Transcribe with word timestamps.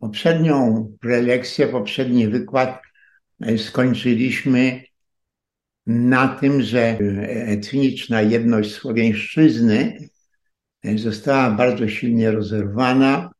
poprzednią 0.00 0.88
prelekcję, 1.00 1.66
poprzedni 1.66 2.28
wykład 2.28 2.82
skończyliśmy 3.56 4.82
na 5.86 6.28
tym, 6.28 6.62
że 6.62 6.98
etniczna 7.28 8.22
jedność 8.22 8.72
Słowiańszczyzny 8.72 10.08
została 10.96 11.50
bardzo 11.50 11.88
silnie 11.88 12.30
rozerwana 12.30 13.30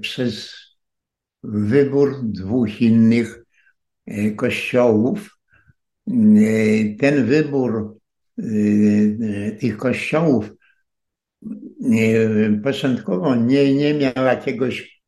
przez 0.00 0.54
wybór 1.42 2.20
dwóch 2.22 2.80
innych 2.80 3.44
kościołów. 4.36 5.38
Ten 7.00 7.26
wybór 7.26 7.98
tych 9.60 9.76
kościołów 9.76 10.57
początkowo 12.62 13.34
nie, 13.34 13.74
nie 13.74 13.94
miał 13.94 14.24
jakiegoś 14.24 15.02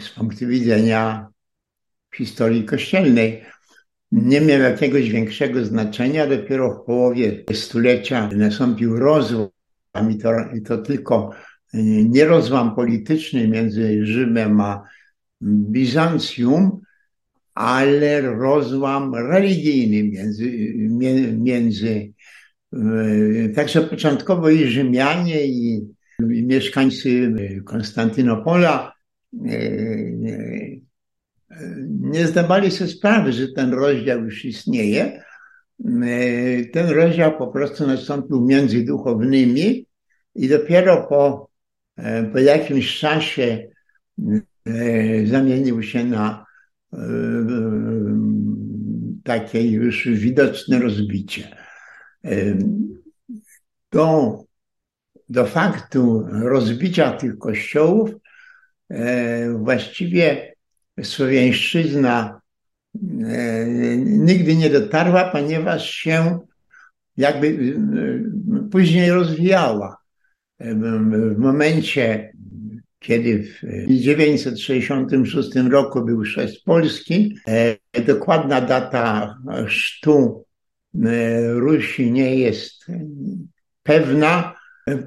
z 0.00 0.08
punktu 0.08 0.46
widzenia 0.46 1.28
historii 2.16 2.64
kościelnej, 2.64 3.42
nie 4.12 4.40
miał 4.40 4.60
jakiegoś 4.60 5.10
większego 5.10 5.64
znaczenia. 5.64 6.26
Dopiero 6.26 6.74
w 6.74 6.86
połowie 6.86 7.44
stulecia 7.52 8.30
nastąpił 8.36 8.96
rozłam 8.96 9.50
i 10.10 10.18
to, 10.18 10.30
i 10.54 10.62
to 10.62 10.78
tylko 10.78 11.30
nie 12.04 12.24
rozłam 12.24 12.74
polityczny 12.74 13.48
między 13.48 14.06
Rzymem 14.06 14.60
a 14.60 14.82
Bizancjum, 15.42 16.80
ale 17.54 18.20
rozłam 18.20 19.14
religijny 19.14 20.10
między, 20.10 20.74
między 21.38 22.12
Także 23.54 23.80
początkowo 23.80 24.50
i 24.50 24.66
Rzymianie, 24.66 25.46
i, 25.46 25.88
i 26.30 26.46
mieszkańcy 26.46 27.34
Konstantynopola 27.64 28.92
nie 31.88 32.26
zdawali 32.26 32.70
sobie 32.70 32.90
sprawy, 32.90 33.32
że 33.32 33.48
ten 33.48 33.72
rozdział 33.72 34.24
już 34.24 34.44
istnieje. 34.44 35.22
Ten 36.72 36.88
rozdział 36.90 37.38
po 37.38 37.46
prostu 37.46 37.86
nastąpił 37.86 38.46
między 38.46 38.84
duchownymi 38.84 39.86
i 40.34 40.48
dopiero 40.48 41.06
po, 41.08 41.50
po 42.32 42.38
jakimś 42.38 42.98
czasie 42.98 43.68
zamienił 45.24 45.82
się 45.82 46.04
na 46.04 46.44
takie 49.24 49.70
już 49.70 50.08
widoczne 50.08 50.78
rozbicie. 50.78 51.63
Do, 53.92 54.38
do 55.28 55.46
faktu 55.46 56.26
rozbicia 56.30 57.12
tych 57.12 57.38
kościołów 57.38 58.10
właściwie 59.54 60.54
Słowiańszczyzna 61.02 62.40
nigdy 64.04 64.56
nie 64.56 64.70
dotarła, 64.70 65.24
ponieważ 65.24 65.90
się 65.90 66.38
jakby 67.16 67.76
później 68.70 69.10
rozwijała. 69.10 69.96
W 70.60 71.38
momencie, 71.38 72.32
kiedy 72.98 73.42
w 73.42 73.62
966 73.88 75.56
roku 75.70 76.04
był 76.04 76.20
chrzest 76.20 76.64
Polski, 76.64 77.38
dokładna 78.06 78.60
data 78.60 79.36
chrztu 79.66 80.44
Rusi 81.54 82.12
nie 82.12 82.36
jest 82.36 82.86
pewna. 83.82 84.54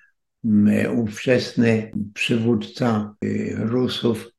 ówczesny 0.97 1.93
przywódca 2.15 3.15
y, 3.25 3.57
Rusów 3.59 4.31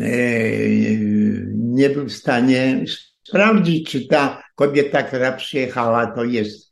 y, 0.00 1.52
nie 1.54 1.90
był 1.90 2.06
w 2.06 2.12
stanie 2.12 2.84
sprawdzić, 3.28 3.90
czy 3.90 4.06
ta 4.06 4.42
kobieta, 4.54 5.02
która 5.02 5.32
przyjechała, 5.32 6.06
to 6.06 6.24
jest 6.24 6.69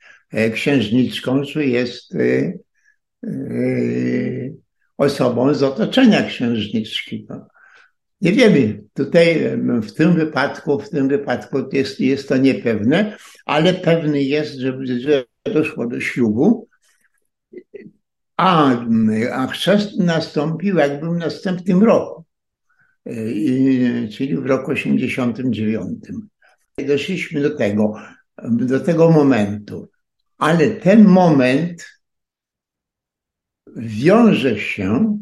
księżniczką, 0.53 1.43
czy 1.43 1.67
jest 1.67 2.15
e, 2.15 2.53
e, 3.25 3.31
osobą 4.97 5.55
z 5.55 5.63
otoczenia 5.63 6.23
księżniczki. 6.23 7.27
No. 7.29 7.49
Nie 8.21 8.33
wiemy. 8.33 8.83
Tutaj 8.95 9.57
w 9.83 9.93
tym 9.93 10.15
wypadku, 10.15 10.81
w 10.81 10.91
tym 10.91 11.09
wypadku 11.09 11.59
jest, 11.73 12.01
jest 12.01 12.29
to 12.29 12.37
niepewne, 12.37 13.17
ale 13.47 13.75
pewny 13.75 14.23
jest, 14.23 14.55
że, 14.55 14.79
że 15.01 15.25
doszło 15.45 15.87
do 15.87 16.01
ślubu. 16.01 16.69
A, 18.37 18.77
a 19.33 19.47
chrzest 19.47 19.99
nastąpił 19.99 20.77
jakby 20.77 21.11
w 21.11 21.17
następnym 21.17 21.83
roku, 21.83 22.25
czyli 24.13 24.37
w 24.37 24.47
roku 24.47 24.71
89. 24.71 25.99
Doszliśmy 26.87 27.41
do 27.43 27.57
tego, 27.57 27.95
do 28.43 28.81
tego 28.81 29.11
momentu 29.11 29.89
ale 30.39 30.71
ten 30.71 31.05
moment 31.05 31.87
wiąże 33.77 34.59
się 34.59 35.19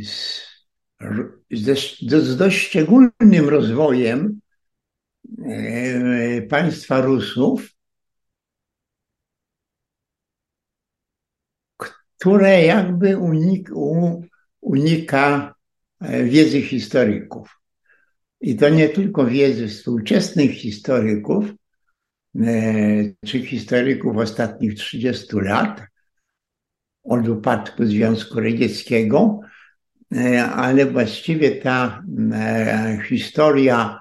z, 0.00 0.42
z, 1.50 2.36
dość 2.36 2.66
szczególnym 2.66 3.48
rozwojem 3.48 4.40
państwa 6.48 7.00
Rusów, 7.00 7.76
które 12.18 12.64
jakby 12.64 13.18
unik, 13.18 13.70
unika 14.60 15.54
e, 16.00 16.24
wiedzy 16.24 16.62
historyków. 16.62 17.60
I 18.40 18.56
to 18.56 18.68
nie 18.68 18.88
tylko 18.88 19.26
wiedzy 19.26 19.68
współczesnych 19.68 20.50
historyków, 20.50 21.44
czy 23.24 23.42
historyków 23.42 24.16
ostatnich 24.16 24.74
30 24.74 25.26
lat, 25.32 25.82
od 27.04 27.28
upadku 27.28 27.84
Związku 27.84 28.40
Radzieckiego, 28.40 29.40
e, 30.14 30.44
ale 30.44 30.86
właściwie 30.86 31.50
ta 31.50 32.02
e, 32.32 32.98
historia 33.08 34.00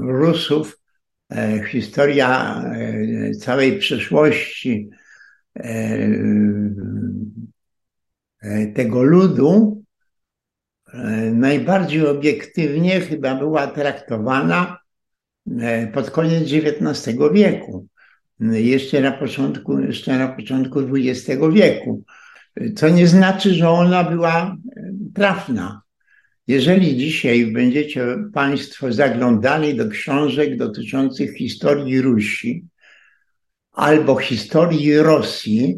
Rusów, 0.00 0.78
historia 1.70 2.62
całej 3.40 3.78
przeszłości 3.78 4.90
tego 8.74 9.02
ludu 9.02 9.82
najbardziej 11.32 12.06
obiektywnie 12.06 13.00
chyba 13.00 13.34
była 13.34 13.66
traktowana 13.66 14.76
E, 14.76 14.81
pod 15.92 16.10
koniec 16.10 16.42
XIX 16.42 17.18
wieku, 17.32 17.86
jeszcze 18.40 19.00
na 19.00 19.12
początku, 19.12 19.80
jeszcze 19.80 20.18
na 20.18 20.28
początku 20.28 20.80
XX 20.80 21.40
wieku. 21.52 22.04
Co 22.76 22.88
nie 22.88 23.06
znaczy, 23.06 23.54
że 23.54 23.68
ona 23.68 24.04
była 24.04 24.56
e, 24.76 24.92
trafna. 25.14 25.82
Jeżeli 26.46 26.96
dzisiaj 26.96 27.46
będziecie 27.46 28.06
Państwo 28.32 28.92
zaglądali 28.92 29.74
do 29.74 29.88
książek 29.88 30.56
dotyczących 30.56 31.36
historii 31.36 32.00
Rusi, 32.00 32.64
albo 33.72 34.16
historii 34.16 34.98
Rosji, 34.98 35.76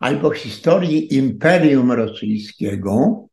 albo 0.00 0.30
historii 0.30 1.14
Imperium 1.14 1.92
Rosyjskiego, 1.92 3.26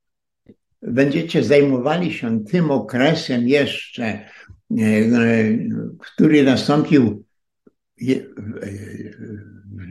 będziecie 0.82 1.44
zajmowali 1.44 2.14
się 2.14 2.44
tym 2.44 2.72
okresem 2.72 3.48
jeszcze 3.48 4.26
który 6.00 6.44
nastąpił 6.44 7.26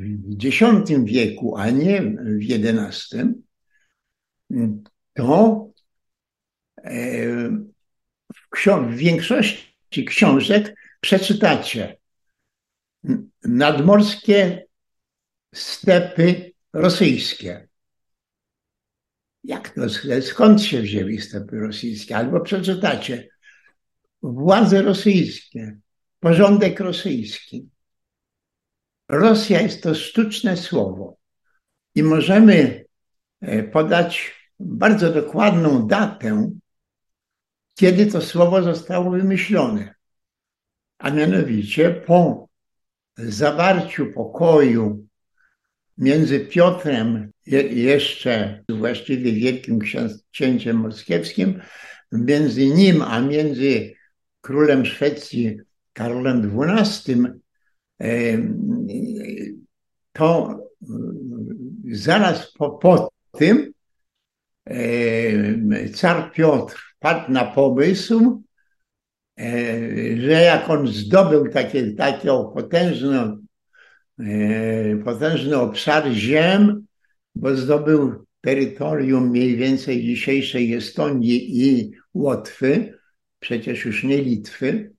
w 0.07 0.45
X 0.45 0.57
wieku, 1.05 1.57
a 1.57 1.71
nie 1.71 2.03
w 2.03 2.41
XI, 2.51 3.17
to 5.15 5.73
w 8.91 8.95
większości 8.95 10.05
książek 10.07 10.75
przeczytacie 11.01 11.97
nadmorskie 13.45 14.67
stepy 15.55 16.53
rosyjskie. 16.73 17.69
Jak 19.45 19.71
to? 19.71 19.81
Skąd 20.23 20.63
się 20.63 20.83
wzięły 20.83 21.21
stepy 21.21 21.61
rosyjskie? 21.61 22.17
Albo 22.17 22.41
przeczytacie 22.41 23.32
władze 24.23 24.83
rosyjskie, 24.83 25.79
porządek 26.21 26.81
rosyjski. 26.81 27.69
Rosja 29.09 29.61
jest 29.61 29.83
to 29.83 29.95
sztuczne 29.95 30.57
słowo 30.57 31.17
i 31.95 32.03
możemy 32.03 32.85
e, 33.41 33.63
podać 33.63 34.35
bardzo 34.61 35.13
dokładną 35.13 35.87
datę, 35.87 36.51
kiedy 37.75 38.07
to 38.07 38.21
słowo 38.21 38.63
zostało 38.63 39.11
wymyślone. 39.11 39.95
A 40.99 41.11
mianowicie 41.11 41.91
po 41.91 42.49
zawarciu 43.17 44.13
pokoju 44.13 45.07
między 45.99 46.41
Piotrem 46.41 47.33
jeszcze 47.71 48.65
właściwie 48.69 49.33
Wielkim 49.33 49.79
Księciem 50.33 50.77
Moskiewskim, 50.77 51.63
między 52.13 52.67
nim 52.67 53.03
a 53.03 53.21
między 53.21 53.95
królem 54.43 54.87
Szwecji 54.87 55.59
Karolem 55.93 56.53
XII, 56.61 57.17
to 60.13 60.59
zaraz 61.91 62.53
po, 62.53 62.71
po 62.71 63.09
tym 63.33 63.73
car 65.95 66.33
Piotr 66.33 66.95
padł 66.99 67.33
na 67.33 67.45
pomysł, 67.45 68.43
że 70.17 70.43
jak 70.43 70.71
on 70.71 70.87
zdobył 70.87 71.49
takie, 71.49 71.93
takie 71.93 72.29
potężne, 72.55 73.39
potężny 75.05 75.57
obszar 75.57 76.11
ziem, 76.11 76.87
bo 77.35 77.57
zdobył 77.57 78.25
terytorium 78.41 79.29
mniej 79.29 79.57
więcej 79.57 80.03
dzisiejszej 80.03 80.75
Estonii 80.75 81.61
i 81.67 81.93
Łotwy, 82.15 82.99
przecież 83.43 83.85
już 83.85 84.05
nie 84.05 84.23
Litwy. 84.23 84.93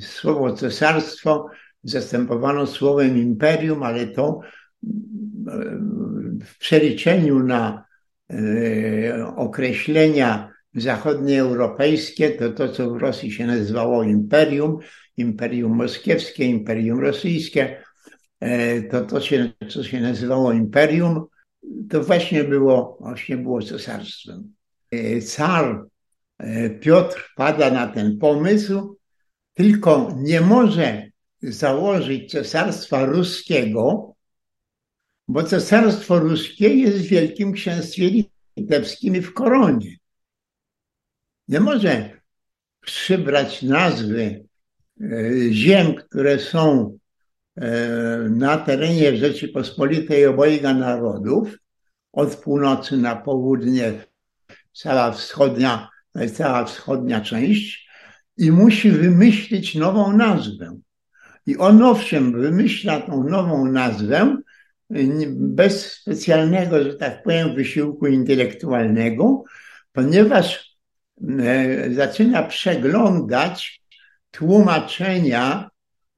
słowo 0.00 0.52
cesarstwo 0.52 1.46
zastępowano 1.82 2.66
słowem 2.66 3.18
imperium, 3.18 3.82
ale 3.82 4.06
to 4.06 4.40
w 6.44 6.58
przeliczeniu 6.58 7.42
na 7.42 7.84
określenia 9.36 10.50
zachodnioeuropejskie, 10.74 12.30
to 12.30 12.50
to, 12.52 12.68
co 12.68 12.90
w 12.90 12.96
Rosji 12.96 13.32
się 13.32 13.46
nazywało 13.46 14.02
imperium, 14.02 14.78
imperium 15.16 15.76
moskiewskie, 15.76 16.44
imperium 16.44 17.00
rosyjskie, 17.00 17.82
to 18.90 19.04
to, 19.04 19.20
co 19.68 19.84
się 19.84 20.00
nazywało 20.00 20.52
imperium, 20.52 21.24
to 21.90 22.02
właśnie 22.02 22.44
było, 22.44 22.96
właśnie 23.00 23.36
było 23.36 23.62
cesarstwem. 23.62 24.52
Car 25.26 25.86
Piotr 26.80 27.32
pada 27.36 27.70
na 27.70 27.86
ten 27.86 28.18
pomysł, 28.18 28.96
tylko 29.54 30.14
nie 30.16 30.40
może 30.40 31.10
założyć 31.42 32.30
cesarstwa 32.30 33.04
ruskiego, 33.04 34.14
bo 35.28 35.42
cesarstwo 35.42 36.18
ruskie 36.18 36.74
jest 36.74 36.98
w 36.98 37.08
Wielkim 37.08 37.52
Księstwie 37.52 38.10
Litewskim 38.56 39.16
i 39.16 39.20
w 39.20 39.34
koronie. 39.34 39.96
Nie 41.48 41.60
może 41.60 42.20
przybrać 42.80 43.62
nazwy 43.62 44.44
e, 45.00 45.06
ziem, 45.50 45.94
które 45.94 46.38
są 46.38 46.98
e, 47.56 47.68
na 48.30 48.56
terenie 48.56 49.16
Rzeczypospolitej 49.16 50.26
obojga 50.26 50.74
narodów, 50.74 51.56
od 52.12 52.36
północy 52.36 52.96
na 52.96 53.16
południe, 53.16 53.92
cała 54.76 55.12
wschodnia, 55.12 55.88
cała 56.34 56.64
wschodnia 56.64 57.20
część, 57.20 57.88
i 58.36 58.52
musi 58.52 58.90
wymyślić 58.90 59.74
nową 59.74 60.16
nazwę. 60.16 60.78
I 61.46 61.56
on 61.56 61.82
owszem 61.82 62.32
wymyśla 62.32 63.00
tą 63.00 63.24
nową 63.24 63.64
nazwę 63.64 64.36
bez 65.30 65.92
specjalnego, 65.92 66.82
że 66.84 66.94
tak 66.94 67.22
powiem, 67.22 67.54
wysiłku 67.54 68.06
intelektualnego, 68.06 69.44
ponieważ 69.92 70.76
e, 71.40 71.94
zaczyna 71.94 72.42
przeglądać 72.42 73.82
tłumaczenia 74.30 75.70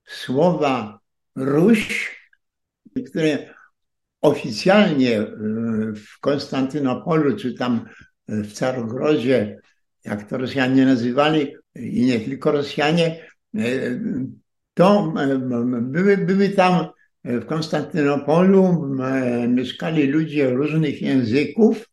słowa 0.07 0.99
Ruś, 1.37 2.17
które 3.07 3.55
oficjalnie 4.21 5.19
e, 5.19 5.27
w 5.95 6.21
Konstantynopolu, 6.21 7.37
czy 7.37 7.55
tam 7.55 7.85
w 8.29 8.53
Carogrodzie, 8.53 9.61
jak 10.05 10.29
to 10.29 10.39
Rosjanie 10.39 10.87
nazywali, 10.87 11.55
i 11.75 12.07
nie 12.07 12.21
tylko 12.21 12.53
Rosjanie, 12.53 13.27
e, 13.55 13.61
to 14.75 15.15
były, 15.81 16.17
były 16.17 16.49
tam 16.49 16.87
w 17.25 17.47
Konstantynopolu, 17.47 18.95
mieszkali 19.49 20.07
ludzie 20.07 20.51
różnych 20.51 21.03
języków 21.03 21.89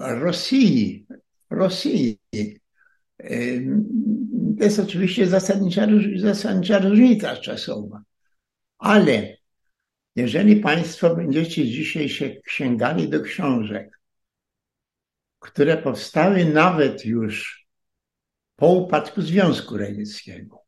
Rosji, 0.00 1.06
Rosji. 1.50 2.18
To 4.58 4.64
jest 4.64 4.78
oczywiście 4.78 5.26
zasadnicza, 5.26 5.86
zasadnicza 6.16 6.78
różnica 6.78 7.36
czasowa. 7.36 8.02
Ale 8.78 9.36
jeżeli 10.16 10.56
Państwo 10.56 11.16
będziecie 11.16 11.66
dzisiaj 11.66 12.08
się 12.08 12.36
sięgali 12.46 13.08
do 13.08 13.20
książek, 13.20 13.97
które 15.38 15.76
powstały 15.76 16.44
nawet 16.44 17.04
już 17.04 17.66
po 18.56 18.72
upadku 18.72 19.22
Związku 19.22 19.76
Radzieckiego, 19.76 20.58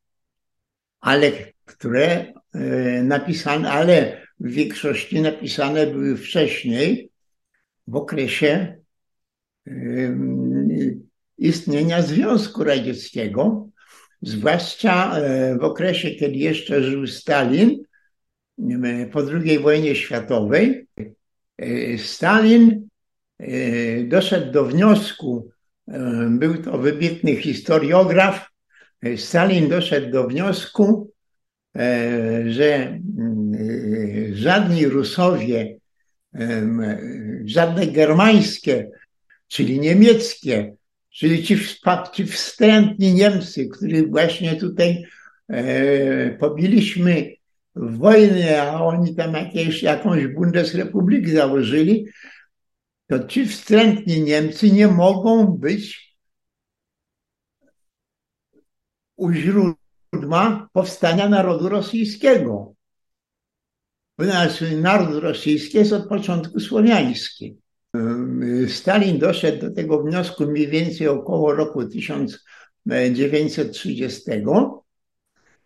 ale 1.01 1.33
które 1.65 2.33
e, 2.55 2.59
napisane, 3.03 3.71
ale 3.71 4.27
w 4.41 4.51
większości 4.51 5.21
napisane 5.21 5.87
były 5.87 6.17
wcześniej, 6.17 7.11
w 7.87 7.97
okresie 7.97 8.77
istnienia 11.39 12.03
Związku 12.03 12.65
Radzieckiego, 12.65 13.69
zwłaszcza 14.23 15.19
e, 15.19 15.59
w 15.59 15.65
okresie, 15.65 16.11
kiedy 16.11 16.37
jeszcze 16.37 16.83
żył 16.83 17.07
Stalin, 17.07 17.83
po 19.13 19.21
II 19.21 19.59
wojnie 19.59 19.97
światowej. 19.97 20.87
E, 21.59 21.99
Stalin 21.99 22.71
e, 22.71 22.90
doszedł 24.05 24.53
do 24.53 24.65
wniosku, 24.65 25.51
był 26.29 26.63
to 26.63 26.79
wybitny 26.79 27.37
historiograf, 27.37 28.51
Stalin 29.17 29.69
doszedł 29.69 30.11
do 30.11 30.27
wniosku, 30.27 31.11
że 32.47 32.99
żadni 34.33 34.87
Rusowie, 34.87 35.77
żadne 37.45 37.87
germańskie, 37.87 38.91
czyli 39.49 39.81
niemieckie, 39.81 40.75
czyli 41.11 41.45
ci, 41.45 41.57
wstrętni 42.27 43.15
Niemcy, 43.15 43.69
których 43.69 44.11
właśnie 44.11 44.57
tutaj 44.57 45.05
e, 45.49 46.31
pobiliśmy 46.31 47.31
w 47.77 47.99
wojnie, 47.99 48.63
a 48.63 48.81
oni 48.81 49.15
tam 49.15 49.35
jakieś, 49.35 49.83
jakąś 49.83 50.27
Bundesrepublikę 50.27 51.31
założyli, 51.31 52.07
to 53.11 53.29
ci 53.29 53.47
wstrętni 53.47 54.23
Niemcy 54.23 54.71
nie 54.71 54.89
mogą 54.89 55.47
być 55.47 56.17
u 59.17 59.33
źródła 59.33 60.69
powstania 60.73 61.29
narodu 61.29 61.69
rosyjskiego. 61.69 62.75
Ponieważ 64.17 64.61
naród 64.77 65.23
rosyjski 65.23 65.79
jest 65.79 65.93
od 65.93 66.09
początku 66.09 66.61
słowiański. 66.61 67.57
Stalin 68.69 69.19
doszedł 69.19 69.61
do 69.61 69.71
tego 69.75 70.03
wniosku 70.03 70.47
mniej 70.47 70.69
więcej 70.69 71.09
około 71.09 71.55
roku 71.55 71.89
1930 71.89 74.23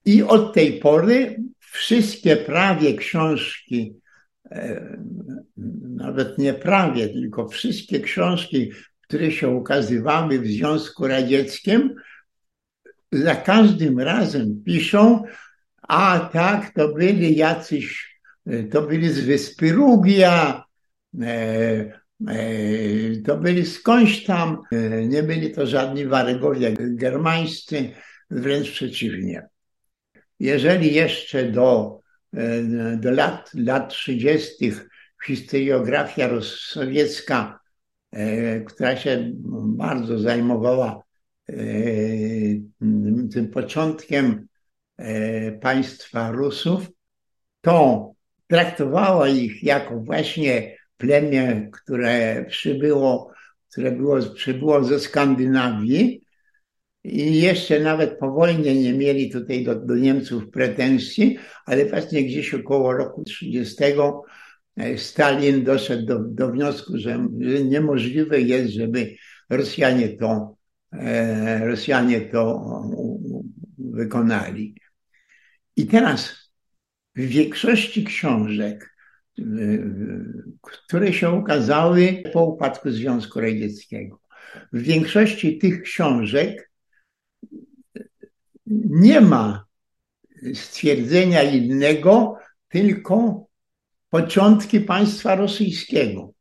i 0.04 0.22
od 0.22 0.54
tej 0.54 0.80
pory 0.80 1.42
wszystkie 1.58 2.36
prawie 2.36 2.94
książki, 2.94 3.96
nawet 5.96 6.38
nie 6.38 6.54
prawie, 6.54 7.08
tylko 7.08 7.48
wszystkie 7.48 8.00
książki, 8.00 8.72
które 9.00 9.32
się 9.32 9.48
ukazywały 9.48 10.40
w 10.40 10.46
Związku 10.46 11.06
Radzieckim, 11.06 11.94
za 13.12 13.34
każdym 13.34 14.00
razem 14.00 14.62
piszą, 14.64 15.22
a 15.82 16.30
tak, 16.32 16.74
to 16.74 16.88
byli 16.88 17.36
jacyś, 17.36 18.18
to 18.70 18.82
byli 18.82 19.10
z 19.10 19.20
wyspy 19.20 19.72
Rugia, 19.72 20.64
e, 21.22 22.04
E, 22.28 23.22
to 23.24 23.36
byli 23.36 23.66
skądś 23.66 24.24
tam, 24.24 24.62
e, 24.72 25.06
nie 25.06 25.22
byli 25.22 25.52
to 25.52 25.66
żadni 25.66 26.06
warygowie 26.06 26.74
germańscy, 26.78 27.90
wręcz 28.30 28.70
przeciwnie. 28.70 29.48
Jeżeli 30.40 30.94
jeszcze 30.94 31.50
do, 31.50 32.00
e, 32.00 32.03
do 32.97 33.11
lat, 33.11 33.50
lat 33.55 33.88
30. 33.88 34.73
historiografia 35.26 36.31
sowiecka, 36.41 37.61
która 38.67 38.97
się 38.97 39.31
bardzo 39.67 40.19
zajmowała 40.19 41.03
tym 43.33 43.49
początkiem 43.53 44.47
państwa 45.61 46.31
Rusów, 46.31 46.87
to 47.61 48.11
traktowała 48.47 49.29
ich 49.29 49.62
jako 49.62 50.00
właśnie 50.00 50.76
plemię, 50.97 51.71
które 51.73 52.45
przybyło, 52.49 53.33
które 53.71 53.93
było, 53.93 54.21
przybyło 54.21 54.85
ze 54.85 55.00
Skandynawii 55.00 56.24
i 57.04 57.40
jeszcze 57.40 57.80
nawet 57.80 58.18
po 58.18 58.32
wojnie 58.32 58.75
nie 58.75 58.92
mieli 58.92 59.30
tutaj 59.30 59.64
do, 59.64 59.75
do 59.75 59.96
Niemców 59.96 60.50
pretensji, 60.50 61.38
ale 61.66 61.87
właśnie 61.87 62.23
gdzieś 62.23 62.54
około 62.54 62.92
roku 62.92 63.25
30 63.25 63.84
e, 64.76 64.99
Stalin 64.99 65.64
doszedł 65.64 66.06
do, 66.06 66.18
do 66.18 66.52
wniosku, 66.52 66.92
że, 66.99 67.28
że 67.40 67.64
niemożliwe 67.64 68.40
jest, 68.40 68.73
żeby 68.73 69.14
Rosjanie 69.50 70.08
to, 70.08 70.56
e, 70.92 71.66
Rosjanie 71.66 72.20
to 72.20 72.64
wykonali. 73.78 74.75
I 75.76 75.87
teraz 75.87 76.50
w 77.16 77.20
większości 77.20 78.04
książek 78.04 78.94
które 80.87 81.12
się 81.12 81.30
ukazały 81.30 82.23
po 82.32 82.44
upadku 82.44 82.90
Związku 82.90 83.40
Radzieckiego. 83.40 84.20
W 84.73 84.82
większości 84.82 85.58
tych 85.58 85.82
książek 85.82 86.70
nie 88.66 89.21
ma 89.21 89.64
stwierdzenia 90.54 91.42
innego, 91.42 92.38
tylko 92.68 93.47
początki 94.11 94.80
państwa 94.80 95.35
rosyjskiego. 95.35 96.33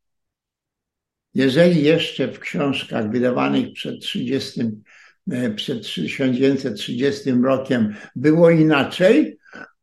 Jeżeli 1.34 1.84
jeszcze 1.84 2.27
w 2.27 2.39
książkach 2.39 3.12
wydawanych 3.12 3.74
przed 3.74 4.01
30, 4.01 4.62
przed 5.56 5.84
1930 5.84 7.32
rokiem 7.32 7.96
było 8.15 8.50
inaczej, 8.50 9.38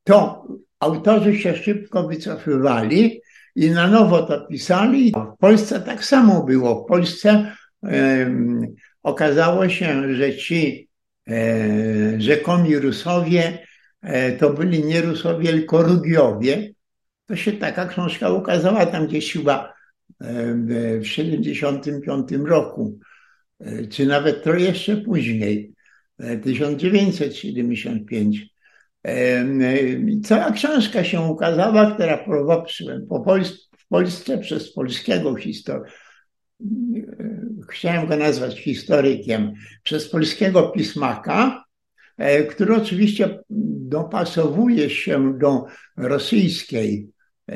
to 0.04 0.46
autorzy 0.80 1.38
się 1.38 1.56
szybko 1.56 2.08
wycofywali 2.08 3.20
i 3.56 3.70
na 3.70 3.86
nowo 3.86 4.22
to 4.22 4.46
pisali. 4.46 5.12
W 5.12 5.38
Polsce 5.38 5.80
tak 5.80 6.04
samo 6.04 6.44
było. 6.44 6.84
W 6.84 6.88
Polsce 6.88 7.56
okazało 9.02 9.68
się, 9.68 10.14
że 10.14 10.36
ci 10.36 10.88
e, 10.88 10.89
rzekomi 12.18 12.78
Rusowie 12.78 13.58
e, 14.02 14.32
to 14.32 14.50
byli 14.50 14.84
nie 14.84 15.00
Rusowie, 15.00 15.50
tylko 15.50 15.82
Rugiowie. 15.82 16.70
To 17.26 17.36
się 17.36 17.52
taka 17.52 17.86
książka 17.86 18.30
ukazała 18.30 18.86
tam 18.86 19.06
gdzieś 19.06 19.32
chyba 19.32 19.74
e, 20.20 20.54
w 21.00 21.06
75 21.06 22.32
roku, 22.32 22.98
e, 23.60 23.86
czy 23.86 24.06
nawet 24.06 24.44
to 24.44 24.54
jeszcze 24.54 24.96
później, 24.96 25.74
1975. 26.42 28.46
E, 29.06 29.44
Cała 30.24 30.50
książka 30.50 31.04
się 31.04 31.20
ukazała, 31.20 31.90
która 31.90 32.24
po 33.08 33.24
w 33.78 33.88
Polsce 33.88 34.38
przez 34.38 34.72
polskiego 34.72 35.36
historyka, 35.36 35.90
chciałem 37.70 38.06
go 38.06 38.16
nazwać 38.16 38.60
historykiem, 38.60 39.52
przez 39.82 40.08
polskiego 40.08 40.62
pismaka, 40.62 41.64
e, 42.16 42.42
który 42.42 42.76
oczywiście 42.76 43.38
dopasowuje 43.88 44.90
się 44.90 45.38
do 45.38 45.64
rosyjskiej, 45.96 47.08
e, 47.50 47.54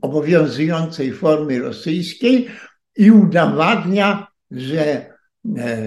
obowiązującej 0.00 1.12
formy 1.12 1.58
rosyjskiej 1.58 2.48
i 2.96 3.10
udowadnia, 3.10 4.26
że 4.50 5.06
e, 5.56 5.84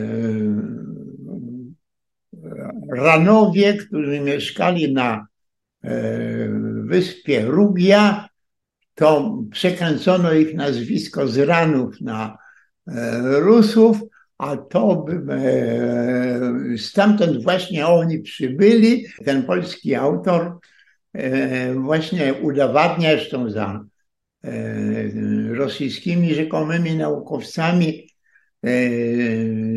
Ranowie, 2.90 3.74
którzy 3.74 4.20
mieszkali 4.20 4.94
na 4.94 5.28
e, 5.84 5.98
wyspie 6.84 7.46
Rugia, 7.46 8.30
to 8.96 9.38
przekręcono 9.52 10.34
ich 10.34 10.56
nazwisko 10.56 11.28
z 11.28 11.38
Ranów 11.38 12.02
na 12.02 12.34
e, 12.34 12.47
Rusów, 13.24 13.98
a 14.38 14.58
to 14.58 15.06
e, 15.30 16.78
stamtąd 16.78 17.44
właśnie 17.44 17.88
oni 17.88 18.20
przybyli. 18.20 19.06
Ten 19.26 19.44
polski 19.44 19.96
autor 19.96 20.58
właśnie 21.76 22.34
udowadnia, 22.34 23.12
zresztą 23.12 23.50
za 23.50 23.84
rosyjskimi 25.54 26.36
rzekomymi 26.36 26.96
naukowcami, 26.96 28.08
E, 28.64 28.70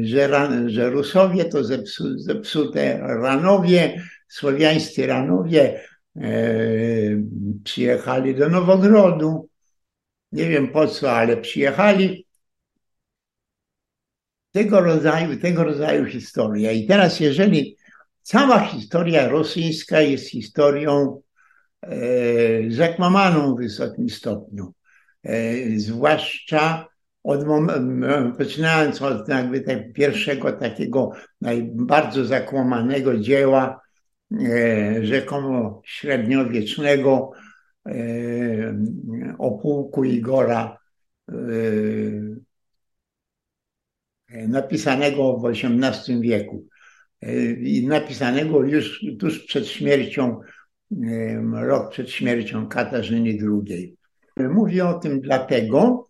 że, 0.05 0.50
że 0.67 0.90
Rusowie 0.90 1.45
to 1.45 1.64
zepsu, 1.64 2.19
zepsute 2.19 2.99
Ranowie, 2.99 4.02
słowiańscy 4.29 5.07
Ranowie 5.07 5.81
e, 6.17 6.23
przyjechali 7.64 8.35
do 8.35 8.49
Nowogrodu. 8.49 9.49
Nie 10.33 10.49
wiem 10.49 10.69
po 10.69 10.87
co, 10.87 11.12
ale 11.12 11.37
przyjechali. 11.37 12.26
Tego 14.52 14.80
rodzaju, 14.80 15.38
tego 15.38 15.64
rodzaju 15.64 16.04
historia. 16.04 16.73
I 16.73 16.87
teraz, 16.87 17.21
jeżeli 17.21 17.76
cała 18.23 18.61
historia 18.61 19.28
rosyjska 19.28 20.00
jest 20.00 20.30
historią 20.30 21.21
e, 21.83 21.90
zakłamaną 22.71 23.54
w 23.54 23.59
wysokim 23.59 24.11
stopniu, 24.11 24.73
e, 25.23 25.54
zwłaszcza 25.78 26.88
od 27.23 27.45
poczynając 28.38 29.02
od 29.02 29.28
jakby 29.28 29.64
pierwszego 29.95 30.52
takiego 30.52 31.11
bardzo 31.73 32.25
zakłamanego 32.25 33.19
dzieła 33.19 33.80
e, 34.33 35.07
rzekomo 35.07 35.83
średniowiecznego, 35.85 37.30
o 39.38 39.50
pułku 39.50 40.04
Igora 40.04 40.78
napisanego 44.49 45.39
w 45.39 45.47
XVIII 45.47 46.21
wieku 46.21 46.67
i 47.59 47.87
napisanego 47.87 48.65
już 48.65 49.05
tuż 49.19 49.39
przed 49.39 49.69
śmiercią, 49.69 50.41
rok 51.53 51.91
przed 51.91 52.11
śmiercią 52.11 52.69
Katarzyny 52.69 53.31
II. 53.31 53.97
Mówię 54.37 54.87
o 54.87 54.95
tym 54.95 55.21
dlatego, 55.21 56.09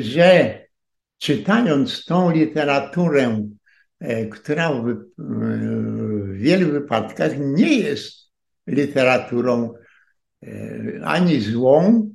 że 0.00 0.58
czytając 1.18 2.04
tą 2.04 2.30
literaturę, 2.30 3.48
która 4.30 4.72
w, 4.72 4.96
wielu 6.32 6.72
wypadkach 6.72 7.32
nie 7.38 7.78
jest 7.78 8.30
literaturą 8.66 9.74
ani 11.04 11.40
złą, 11.40 12.08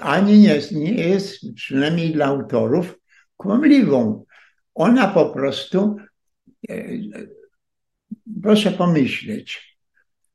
ani 0.00 0.38
nie 0.38 0.60
nie 0.72 0.94
jest, 0.94 1.54
przynajmniej 1.54 2.12
dla 2.12 2.26
autorów, 2.26 3.01
kłamliwą. 3.42 4.24
Ona 4.74 5.08
po 5.08 5.26
prostu, 5.26 5.96
proszę 8.42 8.70
pomyśleć, 8.70 9.78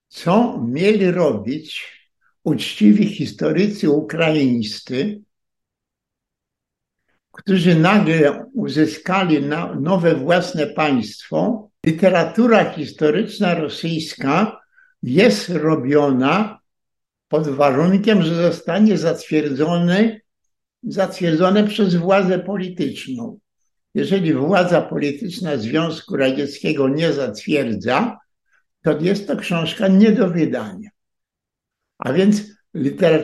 co 0.08 0.62
mieli 0.68 1.12
robić 1.12 1.98
uczciwi 2.44 3.08
historycy 3.08 3.90
ukraińscy, 3.90 5.22
którzy 7.32 7.76
nagle 7.76 8.46
uzyskali 8.54 9.42
nowe 9.82 10.16
własne 10.16 10.68
państwo. 10.68 11.70
Literatura 11.86 12.74
historyczna 12.74 13.56
rosyjska 13.56 14.62
jest 15.04 15.50
robiona 15.50 16.60
pod 17.28 17.48
warunkiem, 17.48 18.22
że 18.22 18.36
zostanie 18.36 18.98
zatwierdzone, 18.98 20.20
zatwierdzone 20.84 21.64
przez 21.64 21.96
władzę 21.96 22.40
polityczną. 22.40 23.40
Jeżeli 23.94 24.34
władza 24.34 24.82
polityczna 24.82 25.58
Związku 25.58 26.18
Radzieckiego 26.18 26.90
nie 26.90 27.14
zatwierdza, 27.14 28.18
to 28.84 29.00
jest 29.00 29.28
to 29.28 29.38
książka 29.38 29.88
nie 29.88 30.12
do 30.12 30.30
wydania. 30.30 30.90
A 31.98 32.14
więc 32.14 32.44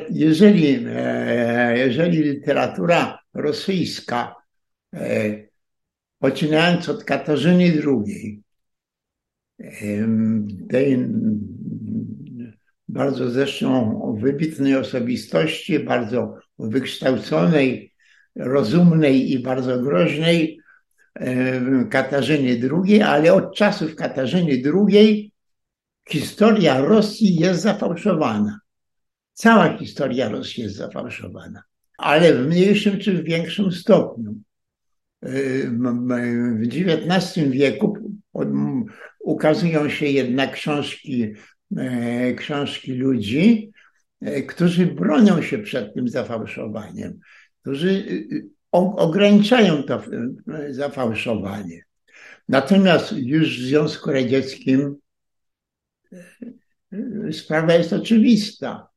jeżeli, 0.09 0.85
e, 0.87 1.77
jeżeli 1.77 2.23
literatura 2.23 3.19
rosyjska, 3.33 4.35
e, 4.93 5.35
poczynając 6.19 6.89
od 6.89 7.03
Katarzyny 7.03 7.73
II, 7.85 8.43
tej 10.69 11.07
bardzo 12.93 13.29
zresztą 13.29 13.99
wybitnej 14.21 14.75
osobistości, 14.75 15.79
bardzo 15.79 16.35
wykształconej, 16.59 17.93
rozumnej 18.35 19.31
i 19.31 19.39
bardzo 19.39 19.81
groźnej 19.81 20.59
Katarzyny 21.89 22.69
II, 22.71 23.01
ale 23.01 23.33
od 23.33 23.55
czasów 23.55 23.95
Katarzyny 23.95 24.61
II 24.89 25.31
historia 26.09 26.81
Rosji 26.81 27.35
jest 27.35 27.61
zafałszowana. 27.61 28.59
Cała 29.33 29.77
historia 29.77 30.29
Rosji 30.29 30.63
jest 30.63 30.75
zafałszowana, 30.75 31.63
ale 31.97 32.33
w 32.33 32.47
mniejszym 32.47 32.99
czy 32.99 33.13
w 33.13 33.23
większym 33.23 33.71
stopniu. 33.71 34.35
W 35.21 36.63
XIX 36.63 37.49
wieku 37.49 37.97
ukazują 39.19 39.89
się 39.89 40.05
jednak 40.05 40.51
książki, 40.51 41.33
książki 42.37 42.93
ludzi, 42.93 43.71
e, 44.21 44.43
którzy 44.43 44.85
bronią 44.85 45.41
się 45.41 45.57
przed 45.57 45.93
tym 45.93 46.07
zafałszowaniem, 46.07 47.19
którzy 47.61 48.05
ograniczają 48.71 49.83
to 49.83 50.03
zafałszowanie. 50.69 51.83
Natomiast 52.49 53.11
już 53.11 53.59
w 53.59 53.67
Związku 53.67 54.11
Radzieckim 54.11 54.95
e, 56.91 57.33
sprawa 57.33 57.73
jest 57.73 57.93
oczywista. 57.93 58.87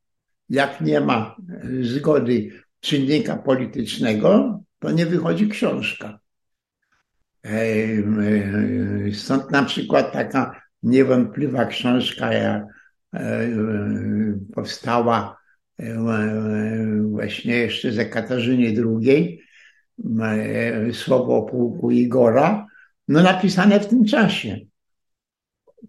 Jak 0.49 0.81
nie 0.81 1.01
ma 1.01 1.35
zgody 1.81 2.49
czynnika 2.79 3.37
politycznego, 3.37 4.59
to 4.79 4.91
nie 4.91 5.05
wychodzi 5.05 5.49
książka. 5.49 6.19
Stąd 9.13 9.51
na 9.51 9.63
przykład 9.63 10.13
taka 10.13 10.61
niewątpliwa 10.83 11.65
książka 11.65 12.31
e, 12.31 12.67
powstała 14.53 15.37
e, 15.79 15.95
właśnie 17.01 17.55
jeszcze 17.55 17.91
za 17.91 18.05
Katarzyny 18.05 18.73
II, 19.01 19.41
Słowo 20.93 21.37
o 21.37 21.41
pułku 21.41 21.91
Igora, 21.91 22.67
no 23.07 23.23
napisane 23.23 23.79
w 23.79 23.87
tym 23.87 24.05
czasie. 24.05 24.59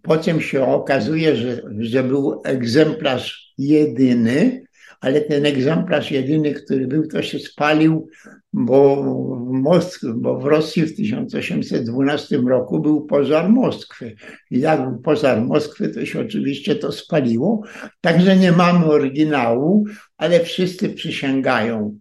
Potem 0.02 0.40
się 0.40 0.66
okazuje, 0.66 1.36
że, 1.36 1.62
że 1.78 2.02
był 2.02 2.42
egzemplarz 2.44 3.54
jedyny, 3.58 4.64
ale 5.00 5.20
ten 5.20 5.46
egzemplarz 5.46 6.10
jedyny, 6.10 6.54
który 6.54 6.86
był, 6.86 7.06
to 7.06 7.22
się 7.22 7.38
spalił, 7.38 8.08
bo 8.52 8.96
w, 8.96 9.52
Mosk 9.52 10.00
bo 10.14 10.38
w 10.38 10.44
Rosji 10.44 10.82
w 10.82 10.96
1812 10.96 12.36
roku 12.36 12.80
był 12.80 13.06
pożar 13.06 13.48
Moskwy. 13.48 14.14
I 14.50 14.60
jak 14.60 14.82
był 14.82 14.98
pożar 14.98 15.40
Moskwy, 15.40 15.88
to 15.88 16.06
się 16.06 16.20
oczywiście 16.20 16.74
to 16.74 16.92
spaliło. 16.92 17.62
Także 18.00 18.36
nie 18.36 18.52
mamy 18.52 18.84
oryginału, 18.86 19.84
ale 20.16 20.40
wszyscy 20.40 20.88
przysięgają, 20.88 21.98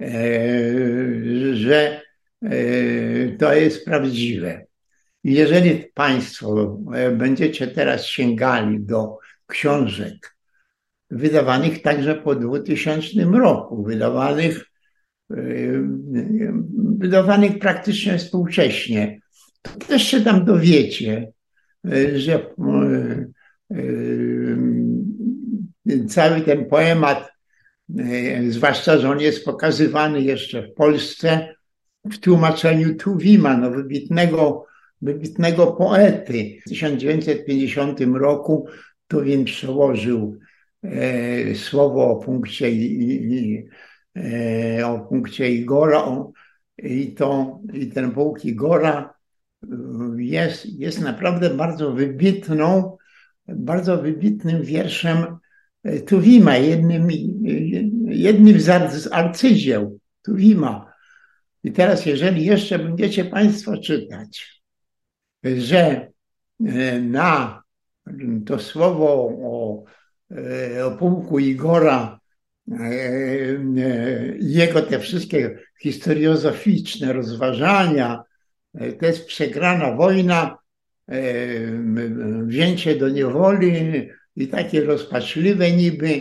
e, 0.00 0.06
że 1.54 2.00
e, 2.42 2.50
to 3.38 3.54
jest 3.54 3.84
prawdziwe. 3.84 4.66
Jeżeli 5.24 5.84
Państwo 5.94 6.78
e, 6.94 7.10
będziecie 7.10 7.66
teraz 7.66 8.06
sięgali 8.06 8.80
do 8.80 9.18
książek 9.46 10.33
wydawanych 11.10 11.82
także 11.82 12.14
po 12.14 12.34
2000 12.34 13.24
roku, 13.32 13.82
wydawanych, 13.82 14.64
y, 15.32 15.82
wydawanych 16.98 17.58
praktycznie 17.58 18.18
współcześnie. 18.18 19.20
To 19.62 19.70
też 19.70 20.02
się 20.02 20.20
tam 20.20 20.44
dowiecie, 20.44 21.32
y, 21.86 22.20
że 22.20 22.46
y, 23.72 24.58
cały 26.08 26.40
ten 26.40 26.64
poemat, 26.66 27.34
zwłaszcza, 28.48 28.98
że 28.98 29.10
on 29.10 29.20
jest 29.20 29.44
pokazywany 29.44 30.22
jeszcze 30.22 30.62
w 30.62 30.74
Polsce 30.74 31.54
w 32.04 32.18
tłumaczeniu 32.18 32.94
Tuwima, 32.94 33.56
no 33.56 33.70
wybitnego, 33.70 34.66
wybitnego 35.02 35.66
poety. 35.66 36.58
W 36.66 36.68
1950 36.68 38.00
roku 38.00 38.66
Tuwim 39.08 39.44
przełożył 39.44 40.38
słowo 41.54 42.10
o 42.10 42.16
punkcie, 42.16 42.66
e, 44.16 44.86
o 44.86 44.98
punkcie 44.98 45.50
Igora 45.50 46.24
i, 46.78 47.14
to, 47.14 47.60
i 47.72 47.86
ten 47.86 48.10
punkt 48.10 48.44
Igora 48.44 49.14
e, 49.62 49.66
jest, 50.16 50.66
jest 50.66 51.00
naprawdę 51.00 51.50
bardzo 51.50 51.92
wybitną, 51.92 52.96
bardzo 53.48 54.02
wybitnym 54.02 54.62
wierszem 54.62 55.26
Tuwima, 56.06 56.56
jednym, 56.56 57.08
jednym 58.06 58.60
z 58.60 59.12
arcydzieł 59.12 59.98
Tuwima. 60.22 60.92
I 61.64 61.72
teraz, 61.72 62.06
jeżeli 62.06 62.44
jeszcze 62.44 62.78
będziecie 62.78 63.24
Państwo 63.24 63.78
czytać, 63.78 64.62
że 65.44 66.10
na 67.00 67.62
to 68.46 68.58
słowo 68.58 69.28
o 69.42 69.84
E, 69.84 70.03
o 70.84 70.90
pułku 70.90 71.38
Igora, 71.38 72.20
e, 72.72 72.74
e, 72.76 73.58
jego 74.40 74.82
te 74.82 74.98
wszystkie 74.98 75.58
historiozoficzne 75.80 77.12
rozważania, 77.12 78.22
to 79.00 79.06
jest 79.06 79.26
przegrana 79.26 79.92
wojna, 79.92 80.58
wzięcie 82.44 82.96
do 82.96 83.08
niewoli 83.08 83.72
i 84.36 84.48
takie 84.48 84.84
rozpaczliwe 84.84 85.70
niby, 85.70 86.20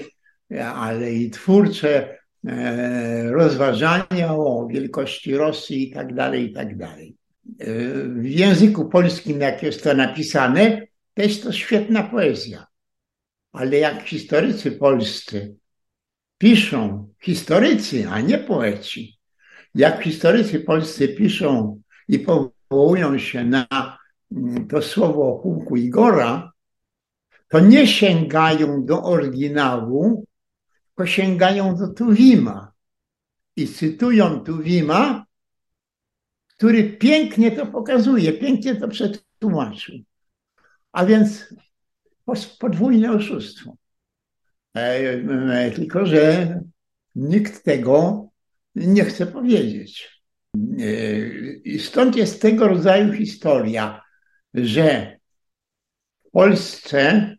ale 0.75 1.13
i 1.13 1.29
twórcze 1.29 2.17
rozważania 3.25 4.33
o 4.33 4.67
wielkości 4.67 5.35
Rosji 5.35 5.89
i 5.89 5.93
tak 5.93 6.13
dalej, 6.13 6.51
i 6.51 6.53
tak 6.53 6.77
dalej. 6.77 7.15
W 8.05 8.25
języku 8.25 8.85
polskim, 8.85 9.41
jak 9.41 9.63
jest 9.63 9.83
to 9.83 9.93
napisane, 9.93 10.81
to 11.13 11.21
jest 11.21 11.43
to 11.43 11.51
świetna 11.51 12.03
poezja 12.03 12.65
ale 13.53 13.77
jak 13.77 14.03
historycy 14.03 14.71
polscy 14.71 15.55
piszą, 16.37 17.09
historycy, 17.21 18.09
a 18.09 18.21
nie 18.21 18.37
poeci, 18.37 19.19
jak 19.75 20.03
historycy 20.03 20.59
polscy 20.59 21.07
piszą 21.07 21.81
i 22.07 22.19
powołują 22.19 23.17
się 23.17 23.43
na 23.43 23.67
mm, 24.31 24.67
to 24.67 24.81
słowo 24.81 25.35
o 25.35 25.39
pułku 25.39 25.77
Igora, 25.77 26.51
to 27.47 27.59
nie 27.59 27.87
sięgają 27.87 28.85
do 28.85 29.03
oryginału, 29.03 30.25
tylko 30.87 31.11
sięgają 31.11 31.75
do 31.75 31.87
Tuwima 31.87 32.71
i 33.55 33.67
cytują 33.67 34.39
Tuwima, 34.39 35.25
który 36.47 36.83
pięknie 36.83 37.51
to 37.51 37.65
pokazuje, 37.65 38.33
pięknie 38.33 38.75
to 38.75 38.87
przetłumaczył. 38.87 39.95
A 40.91 41.05
więc 41.05 41.53
podwójne 42.59 43.11
oszustwo. 43.11 43.75
E, 44.75 44.79
e, 44.79 45.71
tylko, 45.71 46.05
że 46.05 46.59
nikt 47.15 47.63
tego 47.63 48.27
nie 48.75 49.05
chce 49.05 49.25
powiedzieć. 49.25 50.21
E, 50.55 51.79
stąd 51.79 52.15
jest 52.15 52.41
tego 52.41 52.67
rodzaju 52.67 53.13
historia, 53.13 54.01
że 54.53 55.17
w 56.25 56.31
Polsce 56.31 57.35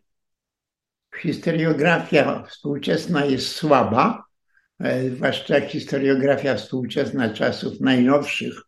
historiografia 1.21 2.43
współczesna 2.43 3.25
jest 3.25 3.47
słaba, 3.47 4.23
zwłaszcza 5.15 5.61
historiografia 5.61 6.55
współczesna 6.55 7.29
czasów 7.29 7.79
najnowszych 7.79 8.61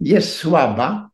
jest 0.00 0.36
słaba. 0.36 1.11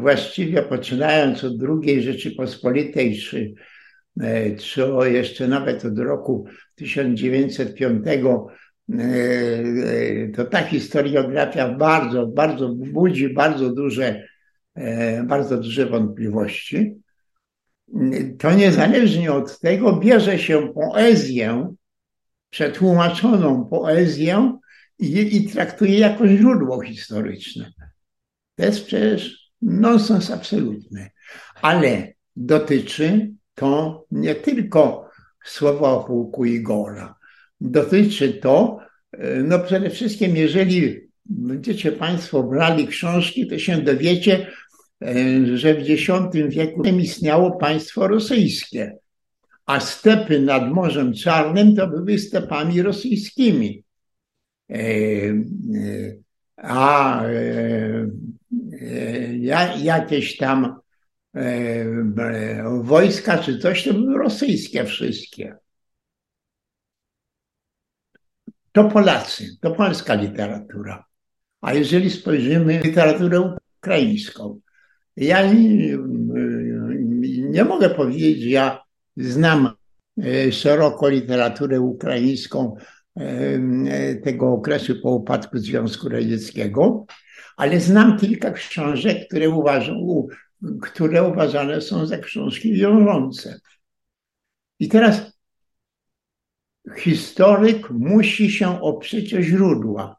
Właściwie 0.00 0.62
poczynając 0.62 1.44
od 1.44 1.52
II 1.62 2.02
Rzeczypospolitej, 2.02 3.18
czy, 3.18 3.54
e, 4.20 4.56
czy 4.56 4.82
jeszcze 5.04 5.48
nawet 5.48 5.84
od 5.84 5.98
roku 5.98 6.46
1905, 6.74 8.06
e, 8.06 9.02
e, 9.02 10.28
to 10.28 10.44
ta 10.44 10.62
historiografia 10.62 11.68
bardzo, 11.74 12.26
bardzo 12.26 12.68
budzi 12.68 13.34
bardzo 13.34 13.70
duże, 13.70 14.28
bardzo 15.24 15.56
duże 15.56 15.86
wątpliwości. 15.86 16.94
To 18.38 18.52
niezależnie 18.52 19.32
od 19.32 19.60
tego 19.60 19.96
bierze 19.96 20.38
się 20.38 20.72
poezję, 20.74 21.74
przetłumaczoną 22.50 23.64
poezję 23.64 24.58
i, 24.98 25.36
i 25.36 25.48
traktuje 25.48 25.98
jako 25.98 26.28
źródło 26.28 26.80
historyczne. 26.80 27.72
To 28.58 28.64
jest 28.64 28.84
przecież 28.84 29.50
nonsens 29.62 30.30
absolutny. 30.30 31.10
Ale 31.62 32.12
dotyczy 32.36 33.30
to 33.54 34.04
nie 34.10 34.34
tylko 34.34 35.08
słowa 35.44 35.90
o 35.90 36.04
pułku 36.04 36.44
Igora. 36.44 37.14
Dotyczy 37.60 38.32
to, 38.32 38.78
no 39.44 39.58
przede 39.58 39.90
wszystkim, 39.90 40.36
jeżeli 40.36 41.00
będziecie 41.24 41.92
Państwo 41.92 42.42
brali 42.42 42.86
książki, 42.86 43.46
to 43.46 43.58
się 43.58 43.78
dowiecie, 43.78 44.46
że 45.54 45.74
w 45.74 45.90
X 45.90 46.06
wieku 46.48 46.82
istniało 46.84 47.50
państwo 47.50 48.08
rosyjskie, 48.08 48.96
a 49.66 49.80
stepy 49.80 50.40
nad 50.40 50.72
Morzem 50.72 51.14
Czarnym 51.14 51.76
to 51.76 51.86
były 51.88 52.18
stepami 52.18 52.82
rosyjskimi. 52.82 53.84
E, 54.70 54.74
e, 54.74 55.34
a 56.56 57.22
e, 58.80 59.36
jakieś 59.78 60.36
tam 60.36 60.80
wojska 62.80 63.38
czy 63.38 63.58
coś, 63.58 63.84
to 63.84 63.94
były 63.94 64.18
rosyjskie 64.18 64.84
wszystkie. 64.84 65.56
To 68.72 68.84
Polacy, 68.84 69.56
to 69.60 69.70
polska 69.70 70.14
literatura. 70.14 71.04
A 71.60 71.74
jeżeli 71.74 72.10
spojrzymy 72.10 72.80
literaturę 72.84 73.54
ukraińską, 73.78 74.60
ja 75.16 75.52
nie, 75.52 75.98
nie 77.50 77.64
mogę 77.64 77.90
powiedzieć, 77.90 78.44
ja 78.44 78.82
znam 79.16 79.70
szeroko 80.50 81.08
literaturę 81.08 81.80
ukraińską 81.80 82.76
tego 84.24 84.52
okresu 84.52 84.94
po 85.02 85.10
upadku 85.10 85.58
Związku 85.58 86.08
Radzieckiego, 86.08 87.06
ale 87.58 87.80
znam 87.80 88.18
kilka 88.18 88.50
książek, 88.50 89.28
które, 89.28 89.50
uważam, 89.50 89.96
które 90.82 91.22
uważane 91.22 91.80
są 91.80 92.06
za 92.06 92.18
książki 92.18 92.72
wiążące. 92.72 93.60
I 94.78 94.88
teraz 94.88 95.38
historyk 96.98 97.90
musi 97.90 98.50
się 98.50 98.82
oprzeć 98.82 99.34
o 99.34 99.42
źródła. 99.42 100.16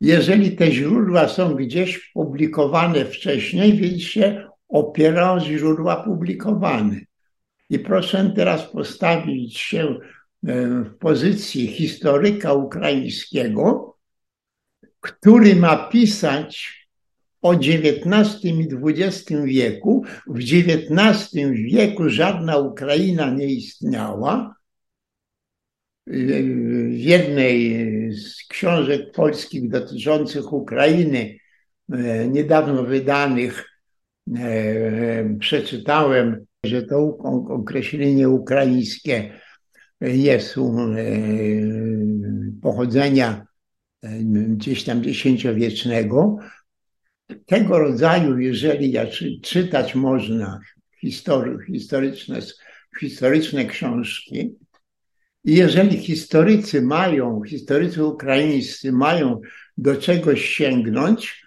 Jeżeli 0.00 0.56
te 0.56 0.72
źródła 0.72 1.28
są 1.28 1.54
gdzieś 1.54 2.10
publikowane 2.14 3.04
wcześniej, 3.04 3.78
więc 3.78 4.02
się 4.02 4.48
opiera 4.68 5.32
o 5.32 5.40
źródła 5.40 5.96
publikowane. 5.96 7.00
I 7.70 7.78
proszę 7.78 8.32
teraz 8.36 8.66
postawić 8.72 9.58
się 9.58 9.96
E, 10.46 10.66
w 10.84 10.98
pozycji 10.98 11.66
historyka 11.66 12.52
ukraińskiego, 12.52 13.89
który 15.00 15.56
ma 15.56 15.88
pisać 15.88 16.80
o 17.42 17.54
XIX 17.54 18.44
i 18.44 18.68
XX 18.74 19.32
wieku. 19.44 20.04
W 20.26 20.38
XIX 20.38 21.30
wieku 21.52 22.08
żadna 22.08 22.58
Ukraina 22.58 23.30
nie 23.30 23.46
istniała. 23.46 24.54
W 26.06 26.92
jednej 26.92 27.86
z 28.12 28.46
książek 28.48 29.12
polskich 29.12 29.68
dotyczących 29.68 30.52
Ukrainy, 30.52 31.38
e, 31.92 32.28
niedawno 32.28 32.82
wydanych, 32.82 33.68
e, 34.36 35.36
przeczytałem, 35.38 36.46
że 36.64 36.82
to 36.82 37.18
określenie 37.48 38.28
ukraińskie 38.28 39.40
jest 40.00 40.58
e, 40.58 40.60
pochodzenia 42.62 43.46
gdzieś 44.48 44.84
tam 44.84 45.02
dziesięciowiecznego. 45.02 46.38
Tego 47.46 47.78
rodzaju, 47.78 48.38
jeżeli 48.38 48.92
ja 48.92 49.06
czy, 49.06 49.40
czytać 49.40 49.94
można 49.94 50.60
history, 51.00 51.58
historyczne, 51.66 52.40
historyczne 53.00 53.64
książki, 53.64 54.54
i 55.44 55.54
jeżeli 55.54 55.98
historycy 55.98 56.82
mają, 56.82 57.42
historycy 57.42 58.04
ukraińscy 58.04 58.92
mają 58.92 59.40
do 59.78 59.96
czegoś 59.96 60.44
sięgnąć, 60.44 61.44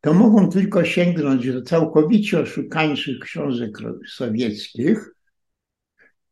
to 0.00 0.14
mogą 0.14 0.50
tylko 0.50 0.84
sięgnąć 0.84 1.52
do 1.52 1.62
całkowicie 1.62 2.40
oszukańczych 2.40 3.18
książek 3.20 3.78
sowieckich 4.08 4.98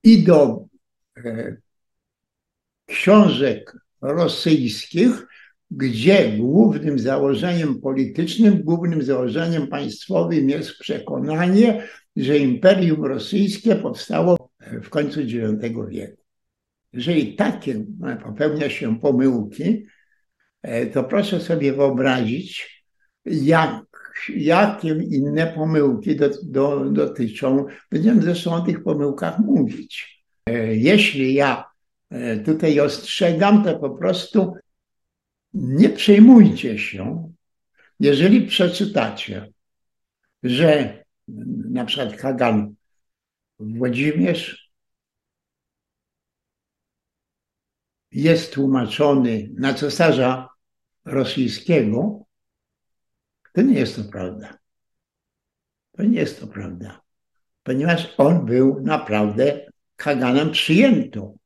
i 0.03 0.23
do 0.23 0.65
e, 1.17 1.57
książek 2.87 3.73
rosyjskich, 4.01 5.27
gdzie 5.71 6.37
głównym 6.39 6.99
założeniem 6.99 7.81
politycznym, 7.81 8.63
głównym 8.63 9.03
założeniem 9.03 9.67
państwowym 9.67 10.51
jest 10.51 10.79
przekonanie, 10.79 11.89
że 12.17 12.39
Imperium 12.39 13.05
Rosyjskie 13.05 13.77
powstało 13.77 14.51
w 14.83 14.89
końcu 14.89 15.21
IX 15.21 15.89
wieku. 15.89 16.23
Jeżeli 16.93 17.37
takie 17.37 17.85
popełnia 18.25 18.71
się 18.71 19.01
pomyłki, 19.01 19.87
e, 20.63 20.87
to 20.87 21.05
proszę 21.05 21.41
sobie 21.41 21.73
wyobrazić, 21.73 22.85
jak, 23.25 23.83
jakie 24.37 24.89
inne 24.89 25.47
pomyłki 25.47 26.17
do, 26.17 26.31
do, 26.43 26.91
dotyczą. 26.91 27.67
Będziemy 27.91 28.23
zresztą 28.23 28.55
o 28.55 28.61
tych 28.61 28.83
pomyłkach 28.83 29.39
mówić. 29.39 30.25
E, 30.47 30.77
jeśli 30.77 31.35
ja 31.35 31.75
E, 32.15 32.37
tutaj 32.37 32.81
ostrzegam, 32.81 33.65
to 33.65 33.79
po 33.79 33.91
prostu 33.91 34.55
nie 35.55 35.91
przejmujcie 35.91 36.79
się, 36.79 37.33
jeżeli 38.01 38.47
przeczytacie, 38.47 39.53
że 40.43 41.05
na 41.71 41.85
przykład 41.85 42.17
Kagan 42.17 42.75
Włodzimierz 43.59 44.71
jest 48.11 48.53
tłumaczony 48.53 49.51
na 49.55 49.75
cesarza 49.75 50.49
rosyjskiego, 51.05 52.25
to 53.53 53.63
nie 53.63 53.79
jest 53.79 53.97
to 53.97 54.05
prawda. 54.05 54.59
To 55.93 56.03
nie 56.03 56.19
jest 56.19 56.41
to 56.41 56.47
prawda, 56.47 57.01
ponieważ 57.63 58.15
on 58.19 58.47
był 58.47 58.81
naprawdę 58.81 59.67
Kaganem 59.97 60.51
przyjętą 60.51 61.39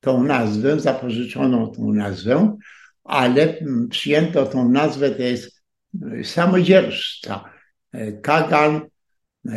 tą 0.00 0.22
nazwę, 0.22 0.80
zapożyczoną 0.80 1.70
tą 1.70 1.92
nazwę, 1.92 2.56
ale 3.08 3.54
przyjęto 3.90 4.46
tą 4.46 4.68
nazwę, 4.68 5.10
to 5.10 5.22
jest 5.22 5.62
samodzielszca. 6.24 7.44
Kagan, 8.22 8.80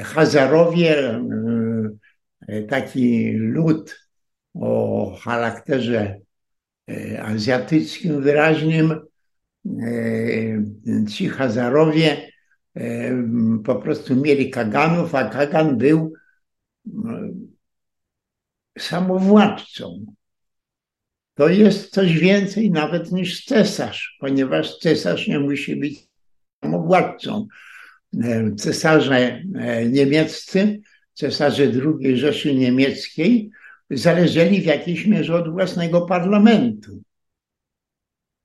Hazarowie, 0.04 1.22
taki 2.70 3.32
lud 3.32 4.00
o 4.54 5.16
charakterze 5.22 6.20
azjatyckim 7.22 8.22
wyraźnym. 8.22 9.00
Ci 11.10 11.30
Hazarowie 11.30 12.32
po 13.66 13.76
prostu 13.76 14.16
mieli 14.16 14.50
kaganów, 14.50 15.16
a 15.16 15.30
kagan 15.30 15.78
był 15.78 16.14
samowładcą. 18.80 20.06
To 21.36 21.50
jest 21.50 21.94
coś 21.94 22.20
więcej 22.20 22.72
nawet 22.72 23.12
niż 23.12 23.46
cesarz, 23.46 24.18
ponieważ 24.20 24.78
cesarz 24.78 25.28
nie 25.28 25.40
musi 25.40 25.76
być 25.76 26.08
samowładcą. 26.64 27.48
E, 28.24 28.56
cesarze 28.56 29.44
e, 29.56 29.86
niemieccy, 29.86 30.82
cesarze 31.14 31.64
II 31.64 32.18
Rzeszy 32.18 32.56
Niemieckiej 32.56 33.52
zależeli 33.90 34.62
w 34.62 34.66
jakiejś 34.66 35.06
mierze 35.06 35.36
od 35.36 35.52
własnego 35.52 36.02
parlamentu. 36.02 37.02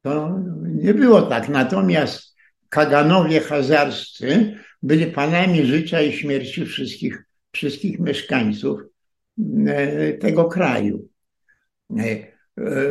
To 0.03 0.41
nie 0.65 0.95
było 0.95 1.23
tak. 1.23 1.49
Natomiast 1.49 2.35
kaganowie 2.69 3.41
hazarscy 3.41 4.59
byli 4.83 5.07
panami 5.07 5.67
życia 5.67 6.03
i 6.03 6.13
śmierci 6.13 6.67
wszystkich, 6.67 7.25
wszystkich 7.53 7.99
mieszkańców 7.99 8.81
e, 9.67 10.13
tego 10.13 10.45
kraju. 10.45 11.09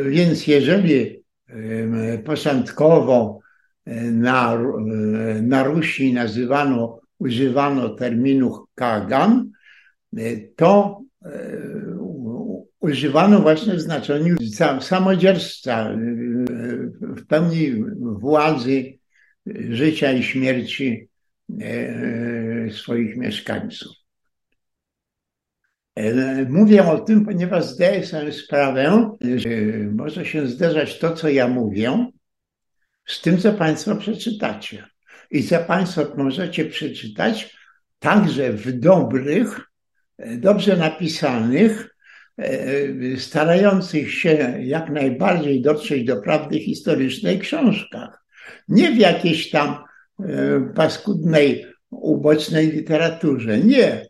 Więc 0.08 0.46
jeżeli 0.46 1.22
początkowo 2.24 3.40
na, 4.12 4.58
na 5.42 5.64
Rusi 5.64 6.12
nazywano, 6.12 7.00
używano 7.18 7.88
terminu 7.88 8.64
kagan, 8.74 9.50
to 10.56 11.00
e, 11.24 11.30
używano 12.80 13.40
właśnie 13.40 13.74
w 13.74 13.80
znaczeniu 13.80 14.36
samodzielstwa, 14.80 15.90
e, 15.90 15.96
w 17.00 17.26
pełni 17.26 17.84
władzy 18.00 18.98
życia 19.70 20.12
i 20.12 20.22
śmierci 20.22 21.08
e, 21.60 22.70
swoich 22.70 23.16
mieszkańców. 23.16 24.05
Mówię 26.48 26.84
o 26.84 26.98
tym, 26.98 27.24
ponieważ 27.24 27.64
zdaję 27.64 28.06
sobie 28.06 28.32
sprawę, 28.32 29.10
że 29.36 29.48
może 29.92 30.24
się 30.24 30.46
zdarzać 30.46 30.98
to, 30.98 31.12
co 31.12 31.28
ja 31.28 31.48
mówię, 31.48 32.10
z 33.06 33.20
tym, 33.20 33.38
co 33.38 33.52
Państwo 33.52 33.96
przeczytacie. 33.96 34.84
I 35.30 35.44
co 35.44 35.58
Państwo 35.58 36.02
możecie 36.16 36.64
przeczytać 36.64 37.56
także 37.98 38.52
w 38.52 38.72
dobrych, 38.72 39.60
e, 40.18 40.36
dobrze 40.36 40.76
napisanych, 40.76 41.96
e, 42.38 43.16
starających 43.16 44.14
się 44.14 44.58
jak 44.60 44.90
najbardziej 44.90 45.62
dotrzeć 45.62 46.04
do 46.04 46.16
prawdy 46.16 46.58
historycznej 46.58 47.38
książkach. 47.38 48.24
Nie 48.68 48.90
w 48.90 48.98
jakiejś 48.98 49.50
tam 49.50 49.76
e, 50.20 50.60
paskudnej, 50.74 51.66
ubocznej 51.90 52.72
literaturze. 52.72 53.58
Nie. 53.58 54.06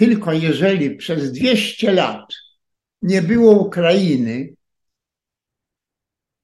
Tylko 0.00 0.32
jeżeli 0.32 0.96
przez 0.96 1.32
200 1.32 1.92
lat 1.92 2.34
nie 3.02 3.22
było 3.22 3.66
Ukrainy, 3.66 4.54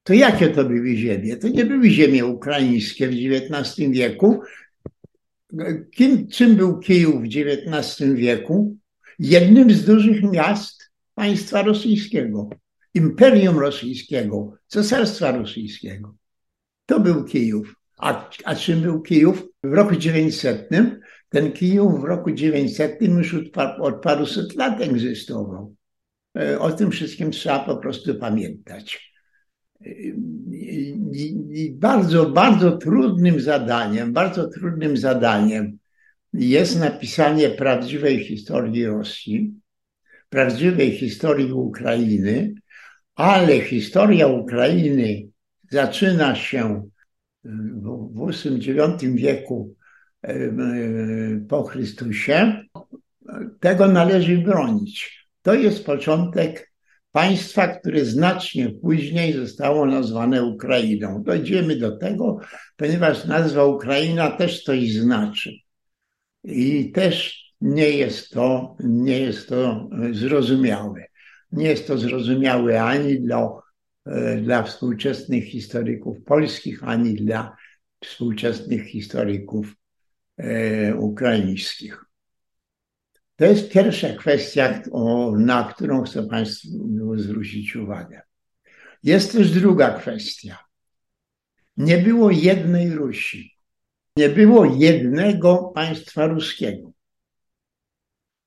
to 0.03 0.13
jakie 0.13 0.49
to 0.49 0.65
były 0.65 0.97
ziemie? 0.97 1.37
To 1.37 1.49
nie 1.49 1.65
były 1.65 1.91
ziemie 1.91 2.27
ukraińskie 2.27 3.09
w 3.09 3.13
XIX 3.13 3.91
wieku. 3.91 4.41
Kim, 5.95 6.29
czym 6.29 6.57
był 6.57 6.79
Kijów 6.79 7.23
w 7.23 7.27
XIX 7.27 8.15
wieku? 8.15 8.77
Jednym 9.19 9.71
z 9.71 9.85
dużych 9.85 10.23
miast 10.23 10.91
państwa 11.15 11.63
rosyjskiego, 11.63 12.51
imperium 12.95 13.59
rosyjskiego, 13.59 14.55
cesarstwa 14.67 15.33
rosyjskiego. 15.33 16.15
To 16.87 17.01
był 17.01 17.25
Kijów. 17.25 17.75
A, 17.99 18.31
a 18.45 18.55
czym 18.55 18.81
był 18.81 19.03
Kijów? 19.03 19.43
W 19.65 19.73
roku 19.73 19.97
900 19.97 20.71
ten 21.37 21.53
Kijów 21.53 22.01
w 22.01 22.05
roku 22.05 22.33
900 22.33 23.03
już 23.03 23.35
od, 23.35 23.79
od 23.81 24.03
paruset 24.03 24.55
lat 24.55 24.81
egzystował. 24.81 25.75
E, 26.39 26.59
o 26.59 26.73
tym 26.73 26.91
wszystkim 26.91 27.31
trzeba 27.31 27.59
po 27.59 27.77
prostu 27.77 28.15
pamiętać. 28.15 29.13
I 31.53 31.73
bardzo, 31.75 32.31
bardzo 32.31 32.77
trudnym 32.77 33.41
zadaniem, 33.41 34.13
bardzo 34.13 34.49
trudnym 34.49 34.97
zadaniem 34.97 35.79
jest 36.33 36.81
napisanie 36.81 37.49
prawdziwej 37.49 38.25
historii 38.25 38.87
Rosji, 38.87 39.55
prawdziwej 40.29 40.91
historii 40.91 41.53
Ukrainy, 41.53 42.55
ale 43.15 43.61
historia 43.61 44.27
Ukrainy 44.27 45.23
zaczyna 45.71 46.35
się 46.35 46.89
w 47.45 48.33
VIII-IX 48.33 49.15
wieku 49.15 49.76
po 51.49 51.63
Chrystusie. 51.65 52.63
Tego 53.61 53.89
należy 53.89 54.39
bronić. 54.39 55.27
To 55.43 55.55
jest 55.55 55.87
początek 55.87 56.73
państwa, 57.13 57.69
które 57.69 58.05
znacznie 58.05 58.71
później 58.83 59.33
zostało 59.33 59.87
nazwane 59.87 60.45
Ukrainą. 60.45 61.23
Dojdziemy 61.23 61.77
do 61.77 61.97
tego, 61.97 62.39
ponieważ 62.77 63.25
nazwa 63.25 63.65
Ukraina 63.65 64.31
też 64.31 64.63
coś 64.63 64.93
znaczy. 64.93 65.53
I 66.45 66.93
też 66.93 67.45
nie 67.61 67.91
jest 67.91 68.31
to, 68.31 68.77
nie 68.81 69.21
jest 69.21 69.49
to 69.49 69.89
zrozumiałe. 70.13 71.05
Nie 71.53 71.69
jest 71.69 71.87
to 71.87 71.99
zrozumiałe 71.99 72.83
ani 72.83 73.21
dla, 73.21 73.49
e, 74.07 74.37
dla 74.37 74.63
współczesnych 74.63 75.45
historyków 75.45 76.17
polskich, 76.25 76.85
ani 76.85 77.15
dla 77.15 77.57
współczesnych 78.01 78.87
historyków 78.87 79.67
e, 79.67 79.86
ukraińskich. 80.99 82.05
To 83.37 83.45
jest 83.45 83.71
pierwsza 83.71 84.15
kwestia, 84.15 84.83
na 85.37 85.73
którą 85.75 86.03
chcę 86.03 86.27
Państwu 86.27 86.69
zwrócić 87.17 87.77
uwagę. 87.77 88.23
Jest 89.03 89.33
też 89.33 89.51
druga 89.51 89.99
kwestia. 89.99 90.59
Nie 91.77 91.99
było 91.99 92.31
jednej 92.31 92.95
Rusi. 92.95 93.57
Nie 94.17 94.29
było 94.29 94.65
jednego 94.65 95.57
państwa 95.59 96.27
ruskiego. 96.27 96.93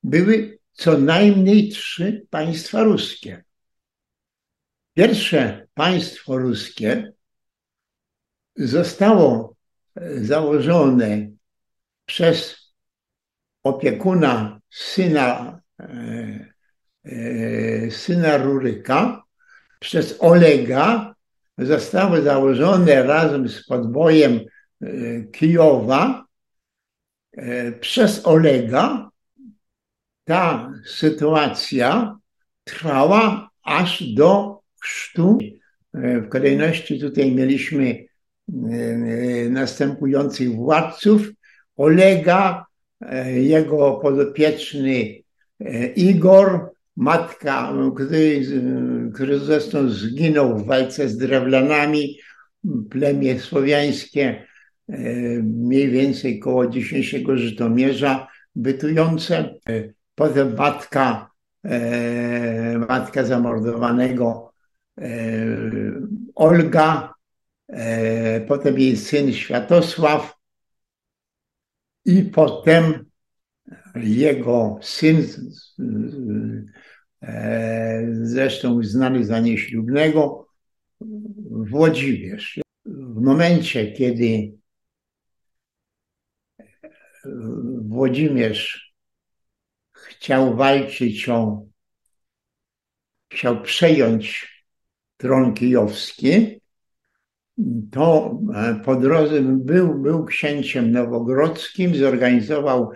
Były 0.04 0.60
co 0.71 0.97
najmniej 0.97 1.69
trzy 1.69 2.28
państwa 2.30 2.84
ruskie. 2.84 3.43
Pierwsze 4.93 5.67
państwo 5.73 6.38
ruskie 6.38 7.13
zostało 8.56 9.56
założone 10.15 11.32
przez 12.10 12.56
opiekuna 13.63 14.60
syna, 14.69 15.62
e, 15.80 16.54
e, 17.06 17.91
syna 17.91 18.38
Ruryka 18.38 19.24
przez 19.80 20.17
Olega 20.19 21.15
zostały 21.58 22.22
założone 22.22 23.04
razem 23.04 23.50
z 23.50 23.65
podbojem 23.65 24.39
e, 24.82 24.88
Kijowa 25.24 26.26
przez 27.80 28.26
Olega. 28.26 29.10
Ta 30.24 30.72
sytuacja 30.86 32.17
trwała 32.63 33.50
aż 33.63 34.04
do 34.04 34.60
chrztu. 34.82 35.38
W 35.93 36.30
kolejności 36.30 37.00
tutaj 37.00 37.32
mieliśmy 37.36 38.06
następujących 39.50 40.56
władców. 40.56 41.32
Olega, 41.80 42.65
jego 43.26 43.92
podopieczny 43.92 45.24
e, 45.60 45.88
Igor, 45.88 46.72
matka, 46.96 47.74
który, 47.96 48.42
który 49.13 49.39
zresztą 49.39 49.89
zginął 49.89 50.58
w 50.58 50.65
walce 50.65 51.10
z 51.10 51.18
drewlanami, 51.18 52.20
plemię 52.89 53.39
słowiańskie, 53.39 54.46
e, 54.89 55.00
mniej 55.44 55.89
więcej 55.89 56.39
koło 56.39 56.68
dzisiejszego 56.68 57.38
Żytomierza, 57.38 58.28
bytujące. 58.56 59.56
Potem 60.15 60.56
matka, 60.56 61.30
e, 61.65 62.78
matka 62.78 63.24
zamordowanego 63.24 64.50
Olga, 66.36 67.13
potem 68.48 68.80
jej 68.80 68.98
syn 68.98 69.34
Światosław, 69.34 70.38
i 72.06 72.24
potem 72.24 73.06
jego 73.96 74.80
syn, 74.82 75.28
e, 77.22 78.08
zresztą 78.22 78.84
znany 78.84 79.26
za 79.26 79.40
nieślubnego, 79.40 80.50
Włodzimierz. 81.50 82.60
W 82.86 83.22
momencie, 83.22 83.92
kiedy 83.92 84.54
Włodzimierz 87.82 88.94
chciał 89.94 90.56
walczyć 90.56 91.30
o, 91.30 91.66
chciał 93.34 93.62
przejąć 93.62 94.50
tron 95.18 95.54
kijowski, 95.54 96.59
to 97.91 98.39
po 98.86 98.95
drodze 98.95 99.41
był, 99.41 99.95
był 99.95 100.26
księciem 100.26 100.91
nowogrodzkim, 100.91 101.95
zorganizował 101.95 102.91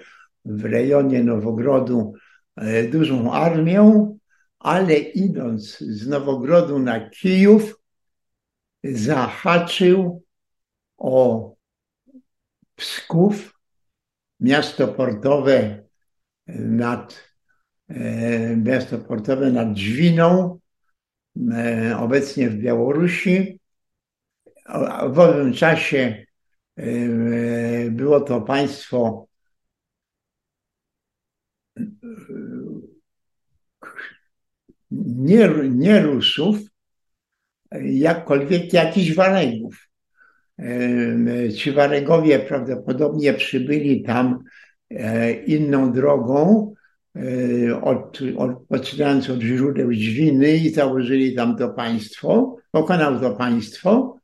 w 0.46 0.66
rejonie 0.66 1.24
Nowogrodu 1.24 2.14
dużą 2.92 3.34
armię, 3.34 4.08
ale 4.60 4.98
idąc 4.98 5.78
z 5.80 6.08
Nowogrodu 6.08 6.80
na 6.80 7.10
Kijów, 7.10 7.82
zahaczył 8.84 10.24
o 10.98 11.54
Psków, 12.76 13.60
miasto 14.40 14.88
portowe 14.88 15.84
nad, 16.58 17.24
e, 17.90 18.56
miasto 18.56 18.98
portowe 18.98 19.52
nad 19.52 19.74
Dźwiną, 19.74 20.60
e, 21.52 21.98
obecnie 21.98 22.50
w 22.50 22.56
Białorusi. 22.56 23.60
W 25.10 25.20
owym 25.20 25.54
czasie 25.54 26.26
e, 26.78 26.86
było 27.92 28.22
to 28.22 28.42
państwo 28.42 29.28
nie, 34.92 35.50
nie 35.70 36.02
Rusów, 36.02 36.58
jakkolwiek 37.82 38.74
jakichś 38.74 39.16
Waregów. 39.16 39.90
Ci 41.58 41.72
Waregowie 41.72 42.40
prawdopodobnie 42.40 43.34
przybyli 43.34 44.04
tam 44.04 44.44
e, 44.90 45.34
inną 45.34 45.92
drogą, 45.92 46.74
e, 47.16 47.82
od, 47.82 48.20
od, 48.38 48.52
poczynając 48.68 49.30
od 49.30 49.42
źródeł 49.42 49.94
Dźwiny 49.94 50.56
i 50.56 50.70
założyli 50.70 51.36
tam 51.36 51.58
to 51.58 51.70
państwo, 51.70 52.58
pokonał 52.72 53.20
to 53.20 53.32
państwo, 53.32 54.20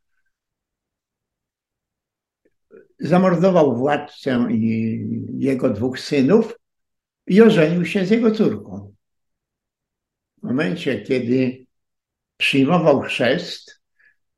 zamordował 2.99 3.77
władcę 3.77 4.47
i 4.51 5.03
jego 5.37 5.69
dwóch 5.69 5.99
synów 5.99 6.59
i 7.27 7.41
ożenił 7.41 7.85
się 7.85 8.05
z 8.05 8.09
jego 8.09 8.31
córką. 8.31 8.93
W 10.37 10.43
momencie, 10.43 11.01
kiedy 11.01 11.65
przyjmował 12.37 13.01
chrzest 13.01 13.81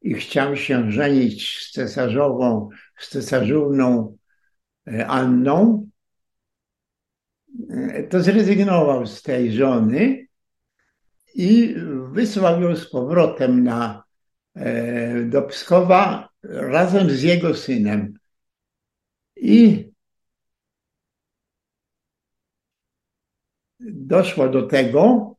i 0.02 0.14
chciał 0.14 0.58
się 0.58 0.92
żenić 0.92 1.60
z 1.60 1.72
cesarzową, 1.72 2.70
z 3.00 3.10
cesarzówną 3.10 4.18
e, 4.88 5.08
Anną, 5.08 5.90
e, 7.70 8.04
to 8.04 8.20
zrezygnował 8.20 9.08
z 9.08 9.22
tej 9.22 9.54
żony 9.54 10.28
i 11.36 11.76
wysłał 12.12 12.62
ją 12.62 12.76
z 12.76 12.90
powrotem 12.90 13.64
na, 13.64 14.04
e, 14.56 15.24
do 15.24 15.42
Pskowa 15.42 16.30
razem 16.44 17.10
z 17.10 17.22
jego 17.22 17.56
synem. 17.56 18.21
I 19.42 19.92
doszło 23.80 24.50
do 24.50 24.68
tego, 24.68 25.36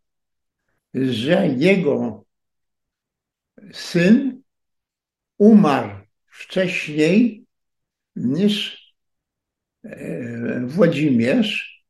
że 0.95 1.49
jego 1.49 2.25
syn 3.73 4.43
umarł 5.39 5.91
wcześniej 6.27 7.47
niż 8.17 8.83
e, 9.85 10.67
Włodzimierz. 10.67 11.83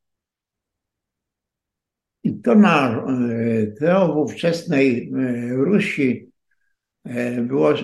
I 2.25 2.40
to, 2.40 2.55
na, 2.55 2.90
e, 2.90 3.66
to 3.66 4.14
ówczesnej 4.14 5.12
e, 5.12 5.55
Rusi 5.55 6.33
było 7.42 7.75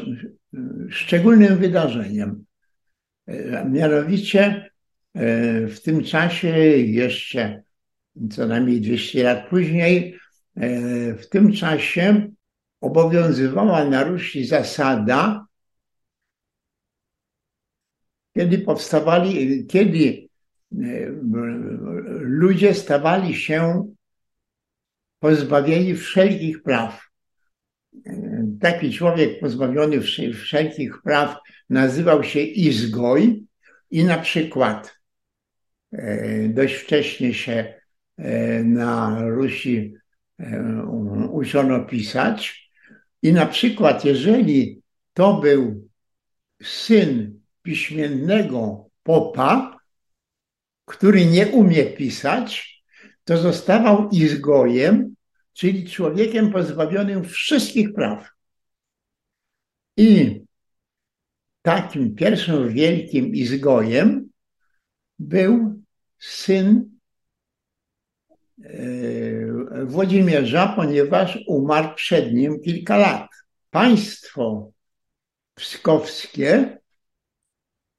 szczególnym 0.91 1.59
wydarzeniem. 1.59 2.45
Mianowicie 3.71 4.71
w 5.69 5.77
tym 5.85 6.05
czasie, 6.05 6.49
jeszcze 6.77 7.63
co 8.31 8.47
najmniej 8.47 8.81
200 8.81 9.23
lat 9.23 9.49
później, 9.49 10.19
w 11.19 11.23
tym 11.31 11.53
czasie 11.53 12.31
obowiązywała 12.81 13.85
na 13.85 14.05
Rusi 14.05 14.47
zasada, 14.47 15.47
kiedy 18.37 18.59
powstawali, 18.59 19.67
kiedy 19.67 20.29
e, 20.73 20.79
ludzie 22.21 22.75
stawali 22.75 23.35
się 23.35 23.93
pozbawieni 25.19 25.95
wszelkich 25.95 26.63
praw. 26.63 27.09
E, 28.59 28.61
taki 28.61 28.93
człowiek 28.93 29.41
pozbawiony 29.41 30.01
wszelkich 30.35 31.03
praw 31.03 31.37
nazywał 31.71 32.25
się 32.25 32.41
izgoj 32.41 33.45
i 33.91 34.05
na 34.05 34.19
przykład 34.19 34.99
e, 35.93 36.49
dość 36.49 36.75
wcześnie 36.75 37.35
się 37.35 37.79
na 38.65 39.23
Rusi 39.29 39.95
uczono 41.31 41.85
pisać, 41.85 42.71
i 43.23 43.33
na 43.33 43.47
przykład, 43.47 44.05
jeżeli 44.05 44.83
to 45.15 45.35
był 45.35 45.89
syn 46.63 47.41
piśmiennego 47.63 48.89
popa, 49.03 49.79
który 50.85 51.27
nie 51.27 51.47
umie 51.47 51.85
pisać, 51.85 52.83
to 53.25 53.39
zostawał 53.39 54.09
izgojem, 54.09 55.15
czyli 55.53 55.91
człowiekiem 55.91 56.53
pozbawionym 56.53 57.25
wszystkich 57.25 57.93
praw. 57.93 58.38
I 59.99 60.41
takim 61.63 62.15
pierwszym 62.15 62.69
wielkim 62.69 63.35
izgojem 63.35 64.31
był 65.19 65.83
syn 66.19 66.99
E, 68.65 69.85
Włodzimierza, 69.85 70.73
ponieważ 70.77 71.39
umarł 71.47 71.95
przed 71.95 72.33
nim 72.33 72.61
kilka 72.61 72.97
lat. 72.97 73.29
Państwo 73.71 74.73
pskowskie 75.55 76.79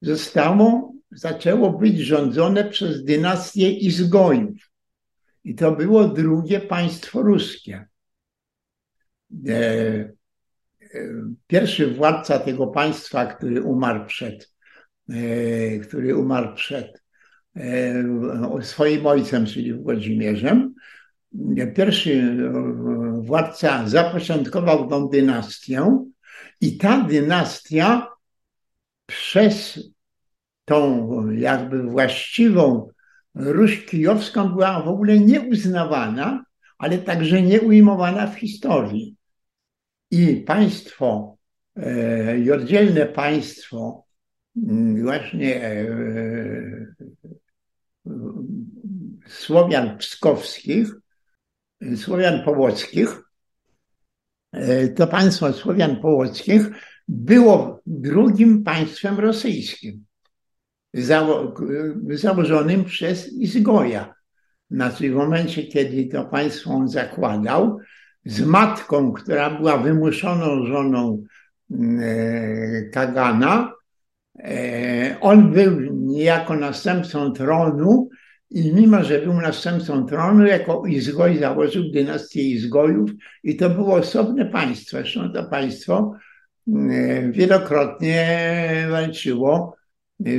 zostało, 0.01 0.93
zaczęło 1.11 1.73
być 1.73 1.97
rządzone 1.97 2.69
przez 2.69 3.03
dynastię 3.03 3.71
Izgojów. 3.71 4.71
I 5.43 5.55
to 5.55 5.71
było 5.71 6.07
drugie 6.07 6.59
państwo 6.61 7.21
ruskie. 7.21 7.87
E, 10.93 10.97
e, 10.97 11.33
pierwszy 11.47 11.87
władca 11.87 12.39
tego 12.39 12.67
państwa, 12.67 13.25
który 13.25 13.63
umarł 13.63 14.05
przed, 14.05 14.53
który 15.81 16.15
umarł 16.15 16.55
przed 16.55 16.99
E, 17.55 18.03
swoim 18.61 19.07
ojcem, 19.07 19.45
czyli 19.45 19.73
Włodzimierzem. 19.73 20.73
Pierwszy 21.75 22.13
e, 22.13 23.21
władca 23.21 23.87
zapoczątkował 23.87 24.89
tą 24.89 25.07
dynastię 25.07 26.05
i 26.61 26.77
ta 26.77 27.03
dynastia 27.03 28.07
przez 29.05 29.79
tą 30.65 31.31
jakby 31.31 31.83
właściwą 31.83 32.89
Ruś 33.35 33.85
Kijowską 33.85 34.49
była 34.49 34.81
w 34.81 34.87
ogóle 34.87 35.19
nieuznawana, 35.19 36.43
ale 36.77 36.97
także 36.97 37.41
nieujmowana 37.41 38.27
w 38.27 38.35
historii. 38.35 39.15
I 40.11 40.35
państwo, 40.35 41.37
e, 41.77 42.53
oddzielne 42.53 43.05
państwo, 43.05 44.05
właśnie 45.01 45.61
Słowian 49.27 49.97
pskowskich, 49.97 50.87
Słowian 51.95 52.43
połockich, 52.43 53.21
e, 54.51 54.87
to 54.87 55.07
państwo 55.07 55.53
Słowian 55.53 56.01
połockich 56.01 56.69
było 57.07 57.81
drugim 57.85 58.63
państwem 58.63 59.19
rosyjskim, 59.19 60.05
zało 60.93 61.55
założonym 62.09 62.85
przez 62.85 63.33
Izgoja. 63.33 64.13
Znaczy 64.71 65.11
w 65.11 65.15
momencie, 65.15 65.63
kiedy 65.63 66.05
to 66.05 66.25
państwo 66.25 66.71
on 66.71 66.89
zakładał, 66.89 67.79
z 68.29 68.45
matką, 68.45 69.11
która 69.11 69.49
była 69.49 69.77
wymuszoną 69.77 70.65
żoną 70.65 71.23
e, 71.71 72.89
Kagana, 72.93 73.73
e, 74.39 75.17
on 75.21 75.51
był 75.51 75.79
niejako 75.91 76.55
następcą 76.55 77.33
tronu 77.33 78.09
i 78.49 78.73
mimo, 78.73 79.03
że 79.03 79.19
był 79.19 79.33
następcą 79.33 80.05
tronu, 80.05 80.45
jako 80.45 80.83
Izgoj 80.87 81.37
założył 81.37 81.91
dynastię 81.91 82.41
Izgojów 82.41 83.11
i 83.43 83.55
to 83.55 83.69
było 83.69 83.95
osobne 83.95 84.45
państwo. 84.45 84.97
Zresztą 84.97 85.33
to 85.33 85.43
państwo 85.43 86.13
e, 86.67 87.31
wielokrotnie 87.31 88.47
walczyło 88.91 89.75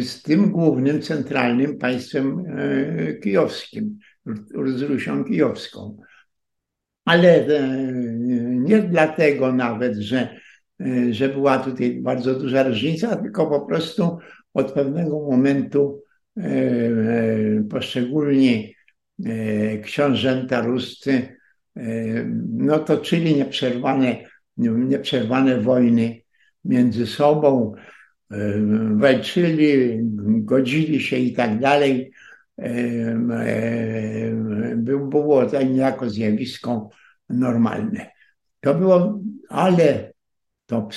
z 0.01 0.23
tym 0.23 0.51
głównym, 0.51 1.03
centralnym 1.03 1.79
państwem 1.79 2.45
kijowskim, 3.23 3.99
z 4.67 4.83
Rusią 4.83 5.25
kijowską. 5.25 5.97
Ale 7.05 7.47
e, 7.47 7.73
nie 8.51 8.83
dlatego 8.83 9.53
nawet, 9.53 9.97
że 9.97 10.41
że 11.11 11.29
była 11.29 11.59
tutaj 11.59 12.01
bardzo 12.03 12.35
duża 12.35 12.63
różnica, 12.63 13.17
tylko 13.17 13.47
po 13.47 13.61
prostu 13.67 14.19
od 14.55 14.73
pewnego 14.73 15.21
momentu 15.21 16.03
poszczególni 17.71 18.75
książęta 19.83 20.61
ruscy 20.61 21.37
no 22.49 22.79
toczyli 22.79 23.35
nieprzerwane, 23.35 24.17
nieprzerwane 24.57 25.61
wojny 25.61 26.23
między 26.65 27.07
sobą, 27.07 27.75
walczyli, 28.97 29.99
godzili 30.43 31.01
się 31.01 31.17
i 31.17 31.33
tak 31.33 31.59
dalej. 31.59 32.13
Było 34.77 35.47
to 35.47 35.63
niejako 35.63 36.11
zjawisko 36.11 36.91
normalne. 37.29 38.11
To 38.61 38.75
było, 38.75 39.21
ale 39.49 40.13
to 40.67 40.89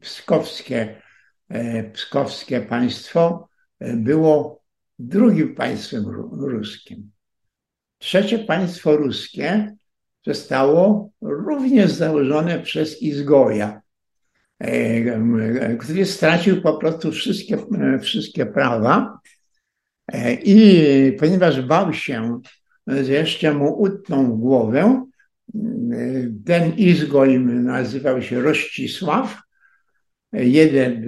pskowskie, 0.00 1.02
pskowskie 1.92 2.60
państwo 2.60 3.48
było 3.80 4.62
drugim 4.98 5.54
państwem 5.54 6.04
ruskim. 6.32 7.10
Trzecie 7.98 8.38
państwo 8.38 8.96
ruskie 8.96 9.76
zostało 10.26 11.10
również 11.20 11.90
założone 11.90 12.60
przez 12.60 13.02
Izgoja, 13.02 13.82
który 15.80 16.06
stracił 16.06 16.62
po 16.62 16.76
prostu 16.76 17.12
wszystkie, 17.12 17.58
wszystkie 18.00 18.46
prawa 18.46 19.18
i 20.44 21.16
ponieważ 21.18 21.62
bał 21.62 21.92
się, 21.92 22.40
że 22.86 23.12
jeszcze 23.12 23.54
mu 23.54 23.80
utną 23.80 24.36
głowę, 24.36 25.06
ten 26.46 26.72
Izgoj 26.76 27.40
nazywał 27.40 28.22
się 28.22 28.40
Rościsław, 28.40 29.42
jeden, 30.32 31.04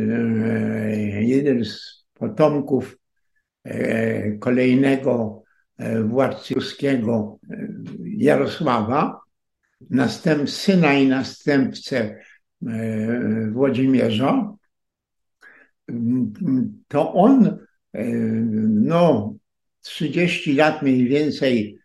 jeden 1.20 1.64
z 1.64 2.04
potomków 2.14 2.98
kolejnego 4.40 5.42
władcy 6.04 6.54
ruskiego 6.54 7.38
Jarosława, 8.04 9.20
następ, 9.90 10.50
syna 10.50 10.94
i 10.94 11.08
następcę 11.08 12.20
Włodzimierza, 13.52 14.52
to 16.88 17.14
on 17.14 17.58
no 18.68 19.34
30 19.80 20.54
lat 20.54 20.82
mniej 20.82 21.08
więcej 21.08 21.78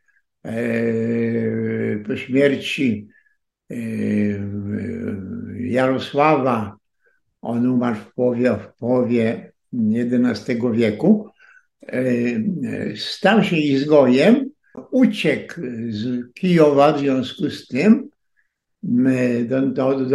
po 2.07 2.15
śmierci 2.15 3.07
Jarosława, 5.59 6.77
on 7.41 7.67
umarł 7.67 7.95
w 7.95 8.13
połowie, 8.13 8.55
w 8.55 8.79
połowie 8.79 9.51
XI 9.73 10.55
wieku, 10.73 11.29
stał 12.95 13.43
się 13.43 13.57
izgojem, 13.57 14.49
uciekł 14.91 15.53
z 15.89 16.33
Kijowa 16.33 16.93
w 16.93 16.99
związku 16.99 17.49
z 17.49 17.67
tym. 17.67 18.09
Do, 19.45 19.61
do, 19.61 20.05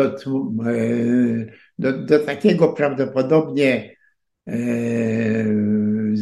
do, 1.78 1.92
do 2.04 2.18
takiego 2.18 2.72
prawdopodobnie 2.72 3.96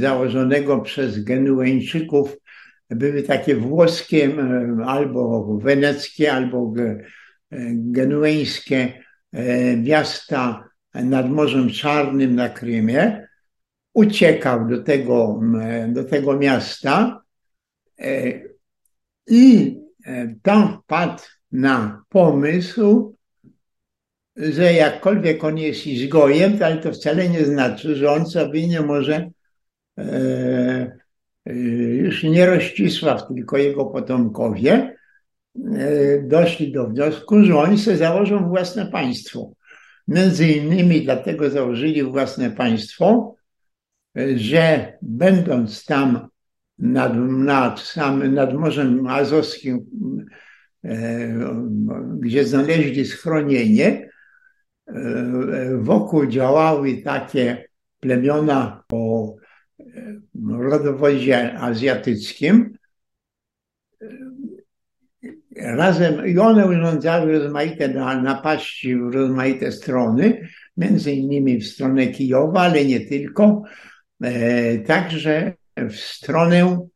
założonego 0.02 0.80
przez 0.80 1.24
Genueńczyków 1.24 2.36
były 2.90 3.22
takie 3.22 3.56
włoskie 3.56 4.30
albo 4.86 5.58
weneckie, 5.62 6.32
albo 6.32 6.74
genueńskie 7.72 9.02
miasta 9.76 10.68
nad 10.94 11.30
Morzem 11.30 11.70
Czarnym 11.70 12.34
na 12.34 12.48
Krymie. 12.48 13.28
Uciekał 13.94 14.68
do 14.68 14.82
tego, 14.82 15.40
do 15.88 16.04
tego 16.04 16.38
miasta 16.38 17.22
i 19.26 19.76
tam 20.42 20.78
wpadł 20.82 21.22
na 21.52 22.02
pomysł, 22.08 23.16
że 24.36 24.72
jakkolwiek 24.72 25.44
on 25.44 25.58
jest 25.58 25.86
izgojem, 25.86 26.58
ale 26.62 26.76
to 26.76 26.92
wcale 26.92 27.28
nie 27.28 27.44
znaczy, 27.44 27.96
że 27.96 28.10
on 28.10 28.26
sobie 28.26 28.68
nie 28.68 28.80
może 28.80 29.30
już 31.96 32.22
nie 32.22 32.46
Rościsław, 32.46 33.28
tylko 33.28 33.56
jego 33.56 33.84
potomkowie 33.84 34.96
doszli 36.22 36.72
do 36.72 36.88
wniosku, 36.88 37.44
że 37.44 37.56
oni 37.56 37.78
sobie 37.78 37.96
założą 37.96 38.48
własne 38.48 38.86
państwo. 38.86 39.52
Między 40.08 40.48
innymi 40.48 41.02
dlatego 41.02 41.50
założyli 41.50 42.02
własne 42.02 42.50
państwo, 42.50 43.36
że 44.36 44.92
będąc 45.02 45.84
tam 45.84 46.28
nad, 46.78 47.12
nad, 47.30 47.94
nad 48.30 48.54
Morzem 48.54 49.06
Azowskim, 49.06 49.86
gdzie 52.20 52.44
znaleźli 52.44 53.06
schronienie, 53.06 54.10
wokół 55.78 56.26
działały 56.26 56.96
takie 56.96 57.64
plemiona 58.00 58.84
o 58.92 59.34
rodowodzie 60.58 61.58
azjatyckim. 61.58 62.76
Razem 65.56 66.26
i 66.26 66.38
one 66.38 66.66
urządzały 66.66 67.38
rozmaite 67.38 67.88
napaści 68.22 68.96
w 68.96 69.14
rozmaite 69.14 69.72
strony, 69.72 70.48
między 70.76 71.12
innymi 71.12 71.58
w 71.58 71.66
stronę 71.66 72.06
Kijowa, 72.06 72.60
ale 72.60 72.84
nie 72.84 73.00
tylko, 73.00 73.62
także 74.86 75.52
w 75.76 75.96
stronę 75.96 76.86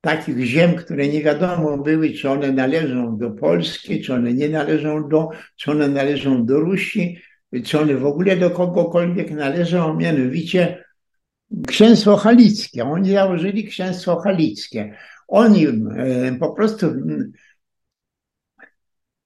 takich 0.00 0.38
ziem, 0.38 0.74
które 0.74 1.08
nie 1.08 1.22
wiadomo 1.22 1.78
były, 1.78 2.10
czy 2.10 2.30
one 2.30 2.52
należą 2.52 3.18
do 3.18 3.30
Polski, 3.30 4.00
czy 4.00 4.14
one 4.14 4.32
nie 4.32 4.48
należą 4.48 5.08
do, 5.08 5.28
czy 5.56 5.70
one 5.70 5.88
należą 5.88 6.46
do 6.46 6.60
Rusi, 6.60 7.18
czy 7.64 7.80
one 7.80 7.94
w 7.94 8.06
ogóle 8.06 8.36
do 8.36 8.50
kogokolwiek 8.50 9.30
należą, 9.30 9.96
mianowicie 9.96 10.84
księstwo 11.66 12.16
halickie. 12.16 12.84
Oni 12.84 13.12
założyli 13.12 13.64
księstwo 13.64 14.20
halickie. 14.20 14.94
Oni 15.28 15.66
po 16.40 16.52
prostu 16.52 16.86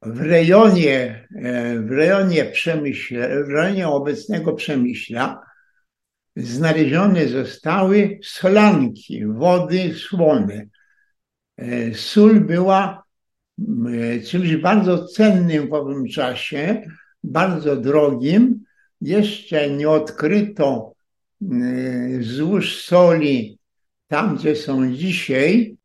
w 0.03 0.21
rejonie, 0.21 1.29
w 1.87 1.91
rejonie 1.91 2.45
Przemyśla, 2.45 3.27
w 3.47 3.49
rejonie 3.49 3.89
obecnego 3.89 4.53
Przemyśla 4.53 5.43
znalezione 6.37 7.29
zostały 7.29 8.19
solanki, 8.23 9.27
wody 9.27 9.95
słone. 9.95 10.67
Sól 11.95 12.41
była 12.41 13.03
czymś 14.27 14.57
bardzo 14.57 15.07
cennym 15.07 15.69
w 15.69 15.73
owym 15.73 16.09
czasie, 16.09 16.83
bardzo 17.25 17.77
drogim. 17.77 18.65
Jeszcze 19.01 19.71
nie 19.71 19.91
odkryto 19.91 20.92
złóż 22.21 22.83
soli 22.83 23.59
tam, 24.09 24.37
gdzie 24.37 24.57
są 24.57 24.93
dzisiaj. 24.93 25.77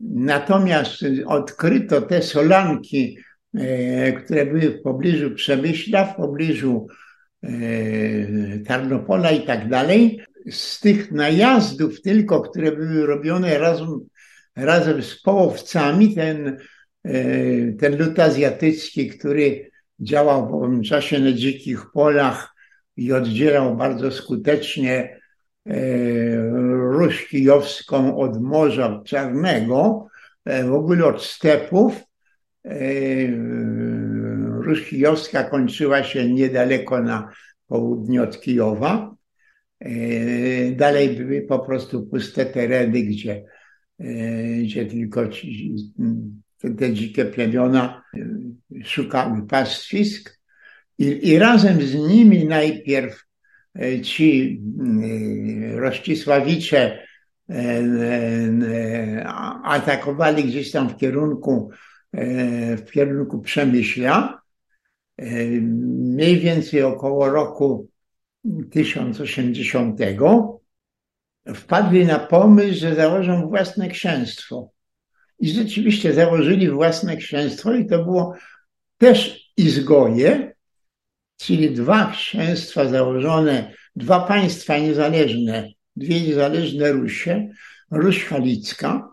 Natomiast 0.00 1.04
odkryto 1.26 2.02
te 2.02 2.22
solanki, 2.22 3.18
które 4.24 4.46
były 4.46 4.60
w 4.60 4.82
pobliżu 4.82 5.30
Przemyśla, 5.30 6.04
w 6.04 6.16
pobliżu 6.16 6.86
Tarnopola 8.66 9.30
i 9.30 9.46
tak 9.46 9.68
dalej. 9.68 10.20
Z 10.50 10.80
tych 10.80 11.12
najazdów 11.12 12.02
tylko, 12.02 12.40
które 12.40 12.72
były 12.72 13.06
robione 13.06 13.58
razem, 13.58 14.00
razem 14.56 15.02
z 15.02 15.22
połowcami, 15.22 16.14
ten, 16.14 16.58
ten 17.78 17.98
lud 17.98 18.18
azjatycki, 18.18 19.08
który 19.08 19.70
działał 20.00 20.50
w 20.50 20.54
owym 20.54 20.82
czasie 20.82 21.18
na 21.18 21.32
dzikich 21.32 21.86
polach 21.94 22.55
i 22.96 23.12
oddzielał 23.12 23.76
bardzo 23.76 24.10
skutecznie 24.10 25.20
Ruś 26.90 27.28
Kijowską 27.28 28.18
od 28.18 28.40
Morza 28.40 29.02
Czarnego, 29.04 30.06
w 30.46 30.72
ogóle 30.72 31.04
od 31.04 31.22
stepów. 31.22 32.00
Ruś 34.60 34.88
Kijowska 34.88 35.44
kończyła 35.44 36.02
się 36.02 36.32
niedaleko 36.32 37.02
na 37.02 37.30
południe 37.66 38.22
od 38.22 38.40
Kijowa. 38.40 39.14
Dalej 40.76 41.16
były 41.16 41.42
po 41.42 41.58
prostu 41.58 42.06
puste 42.06 42.46
tereny, 42.46 43.02
gdzie, 43.02 43.44
gdzie 44.62 44.86
tylko 44.86 45.28
ci, 45.28 45.74
te 46.78 46.92
dzikie 46.92 47.24
plemiona 47.24 48.02
szukały 48.84 49.46
pastwisk. 49.46 50.35
I, 50.98 51.28
I 51.28 51.38
razem 51.38 51.82
z 51.82 51.94
nimi 51.94 52.44
najpierw 52.44 53.24
ci 54.02 54.60
Rościsławicze 55.74 57.06
atakowali 59.64 60.44
gdzieś 60.44 60.70
tam 60.70 60.88
w 60.88 60.96
kierunku, 60.96 61.70
w 62.86 62.90
kierunku 62.90 63.40
Przemyśla, 63.40 64.40
mniej 65.18 66.40
więcej 66.40 66.82
około 66.82 67.28
roku 67.28 67.88
1080 68.70 70.00
wpadli 71.54 72.06
na 72.06 72.18
pomysł, 72.18 72.80
że 72.80 72.94
założą 72.94 73.48
własne 73.48 73.88
księstwo. 73.88 74.70
I 75.38 75.48
rzeczywiście 75.48 76.14
założyli 76.14 76.70
własne 76.70 77.16
księstwo 77.16 77.74
i 77.74 77.86
to 77.86 78.04
było 78.04 78.34
też 78.98 79.46
Izgoje, 79.56 80.55
czyli 81.36 81.70
dwa 81.70 82.12
księstwa 82.12 82.88
założone, 82.88 83.72
dwa 83.96 84.20
państwa 84.20 84.78
niezależne, 84.78 85.68
dwie 85.96 86.20
niezależne 86.20 86.92
Rusie, 86.92 87.48
Ruś 87.90 88.24
Halicka. 88.24 89.08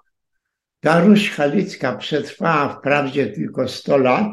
Ta 0.79 1.01
Ruś 1.03 1.29
Halicka 1.29 1.95
przetrwała 1.95 2.69
wprawdzie 2.69 3.27
tylko 3.27 3.67
100 3.67 3.97
lat, 3.97 4.31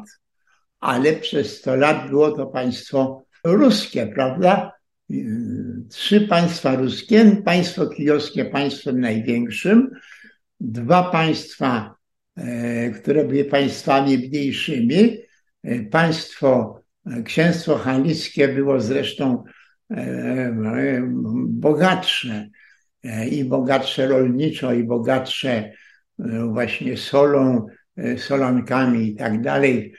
ale 0.81 1.13
przez 1.13 1.59
100 1.59 1.77
lat 1.77 2.09
było 2.09 2.33
to 2.33 2.47
państwo 2.47 3.25
ruskie, 3.45 4.07
prawda? 4.07 4.73
Trzy 5.91 6.21
państwa 6.21 6.75
ruskie, 6.75 7.43
państwo 7.45 7.87
kijowskie 7.87 8.45
państwem 8.45 9.01
największym, 9.01 9.91
dwa 10.61 11.11
państwa, 11.11 11.95
e, 12.37 12.91
które 12.91 13.25
były 13.25 13.45
państwami 13.45 14.19
mniejszymi. 14.19 15.19
E, 15.63 15.81
państwo, 15.81 16.80
księstwo 17.25 17.77
halickie 17.77 18.49
było 18.49 18.81
zresztą 18.81 19.45
bogatsze 21.49 22.49
i 23.31 23.45
bogatsze 23.45 24.07
rolniczo, 24.07 24.73
i 24.73 24.85
bogatsze 24.85 25.73
właśnie 26.49 26.97
solą, 26.97 27.67
solankami 28.17 29.09
i 29.09 29.17
tak 29.17 29.41
dalej 29.41 29.95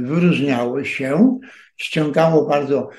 wyróżniało 0.00 0.84
się, 0.84 1.38
ściągało 1.76 2.48
bardzo 2.48 2.90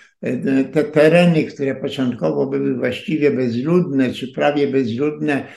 te 0.73 0.83
tereny, 0.83 1.43
które 1.43 1.75
początkowo 1.75 2.47
były 2.47 2.75
właściwie 2.75 3.31
bezludne, 3.31 4.13
czy 4.13 4.33
prawie 4.33 4.67
bezludne, 4.67 5.47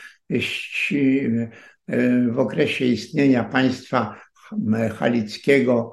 w 2.29 2.39
okresie 2.39 2.85
istnienia 2.85 3.45
państwa 3.45 4.21
halickiego, 4.99 5.93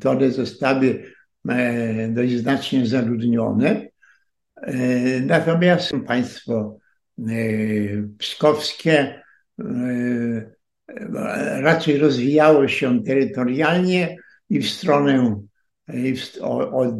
to 0.00 0.10
one 0.10 0.30
zostały 0.30 1.04
dość 2.08 2.36
znacznie 2.36 2.86
zaludnione. 2.86 3.88
Natomiast 5.26 5.92
państwo 6.06 6.78
pskowskie 8.18 9.22
raczej 11.60 11.98
rozwijało 11.98 12.68
się 12.68 13.04
terytorialnie 13.04 14.16
i 14.50 14.60
w 14.60 14.70
stronę 14.70 15.42
od, 16.72 16.94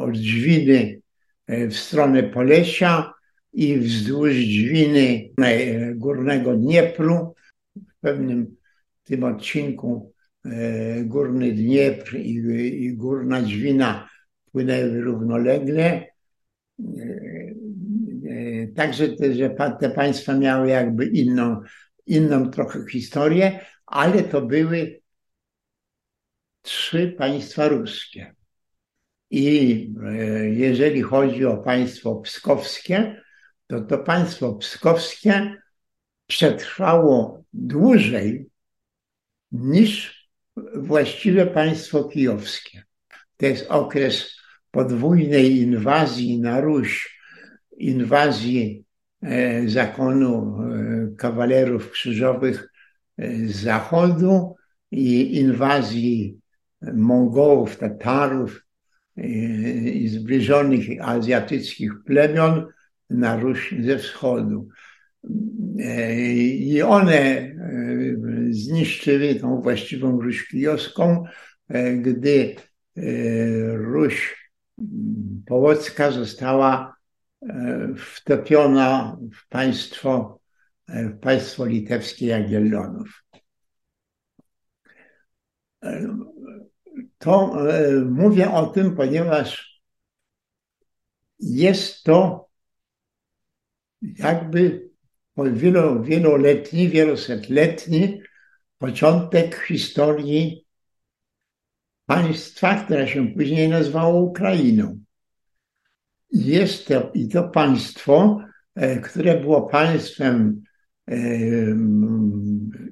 od 0.00 0.16
Dźwiny 0.16 1.00
w 1.48 1.74
stronę 1.74 2.22
Polesia 2.22 3.12
i 3.52 3.78
wzdłuż 3.78 4.32
Dźwiny 4.32 5.30
Górnego 5.94 6.56
Dniepru. 6.56 7.34
W 7.76 8.00
pewnym 8.00 8.56
tym 9.04 9.24
odcinku 9.24 10.11
e, 10.11 10.11
Górny 11.04 11.52
Dniepr 11.52 12.16
i, 12.16 12.34
i 12.84 12.96
Górna 12.96 13.42
Dźwina 13.42 14.08
płynęły 14.52 15.00
równolegle. 15.00 15.84
E, 15.84 16.06
e, 18.28 18.66
także 18.66 19.08
te, 19.08 19.34
że 19.34 19.50
te 19.80 19.90
państwa 19.90 20.34
miały 20.34 20.68
jakby 20.68 21.06
inną 21.06 21.60
inną 22.06 22.50
trochę 22.50 22.84
historię, 22.90 23.60
ale 23.86 24.22
to 24.22 24.42
były 24.42 25.00
trzy 26.62 27.14
państwa 27.18 27.68
ruskie. 27.68 28.34
I 29.30 29.88
e, 30.04 30.14
jeżeli 30.50 31.02
chodzi 31.02 31.44
o 31.44 31.56
państwo 31.56 32.16
pskowskie, 32.16 33.22
to 33.66 33.80
to 33.80 33.98
państwo 33.98 34.54
pskowskie 34.54 35.56
przetrwało 36.26 37.44
dłużej 37.52 38.50
niż 39.52 40.21
właściwe 40.74 41.46
państwo 41.46 42.04
kijowskie. 42.04 42.82
To 43.36 43.46
jest 43.46 43.66
okres 43.70 44.36
podwójnej 44.70 45.56
inwazji 45.56 46.40
na 46.40 46.60
Ruś, 46.60 47.18
inwazji 47.78 48.84
E, 49.22 49.68
zakonu 49.68 50.58
e, 50.62 51.16
kawalerów 51.16 51.90
krzyżowych 51.90 52.72
e, 53.18 53.36
z 53.46 53.56
zachodu 53.56 54.54
i 54.90 55.38
inwazji 55.38 56.38
Mongołów, 56.94 57.76
Tatarów 57.76 58.66
i 59.84 60.08
zbliżonych 60.08 60.86
azjatyckich 61.00 61.92
plemion 62.06 62.66
na 63.10 63.36
Ruś 63.36 63.74
ze 63.80 63.98
wschodu. 63.98 64.68
I 66.58 66.82
one 66.82 67.50
zniszczyły 68.54 69.34
tą 69.34 69.60
właściwą 69.60 70.20
Ruś 70.20 70.48
kijowską, 70.48 71.24
gdy 71.96 72.56
Ruś 73.74 74.42
Połocka 75.46 76.10
została 76.10 76.96
wtopiona 77.96 79.18
w 79.32 79.48
państwo, 79.48 80.40
w 80.88 81.18
państwo 81.18 81.66
litewskie 81.66 82.26
Jagiellonów. 82.26 83.24
To 87.18 87.68
e, 87.70 88.00
mówię 88.00 88.50
o 88.50 88.66
tym, 88.66 88.96
ponieważ 88.96 89.80
jest 91.40 92.02
to 92.02 92.48
jakby 94.02 94.90
wielo, 95.36 96.02
wieloletni, 96.02 96.88
wielosetletni 96.88 98.22
początek 98.82 99.64
historii 99.68 100.66
państwa, 102.06 102.74
które 102.74 103.08
się 103.08 103.28
później 103.28 103.68
nazywało 103.68 104.22
Ukrainą. 104.22 104.98
Jest 106.32 106.88
to, 106.88 107.10
i 107.14 107.28
to 107.28 107.42
państwo, 107.48 108.38
e, 108.74 109.00
które 109.00 109.40
było 109.40 109.62
państwem 109.62 110.62
e, 111.08 111.16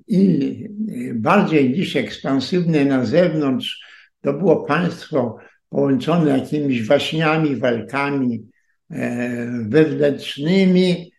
i 0.09 0.69
bardziej 1.15 1.71
niż 1.71 1.97
ekspansywne 1.97 2.85
na 2.85 3.05
zewnątrz, 3.05 3.85
to 4.21 4.33
było 4.33 4.65
państwo 4.65 5.37
połączone 5.69 6.39
jakimiś 6.39 6.87
waśniami, 6.87 7.57
walkami 7.57 8.49
e, 8.91 9.47
wewnętrznymi, 9.69 11.13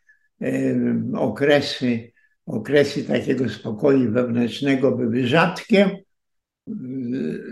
okresy, 1.16 2.11
okresy 2.46 3.04
takiego 3.04 3.50
spokoju 3.50 4.12
wewnętrznego 4.12 4.92
były 4.92 5.28
rzadkie. 5.28 6.04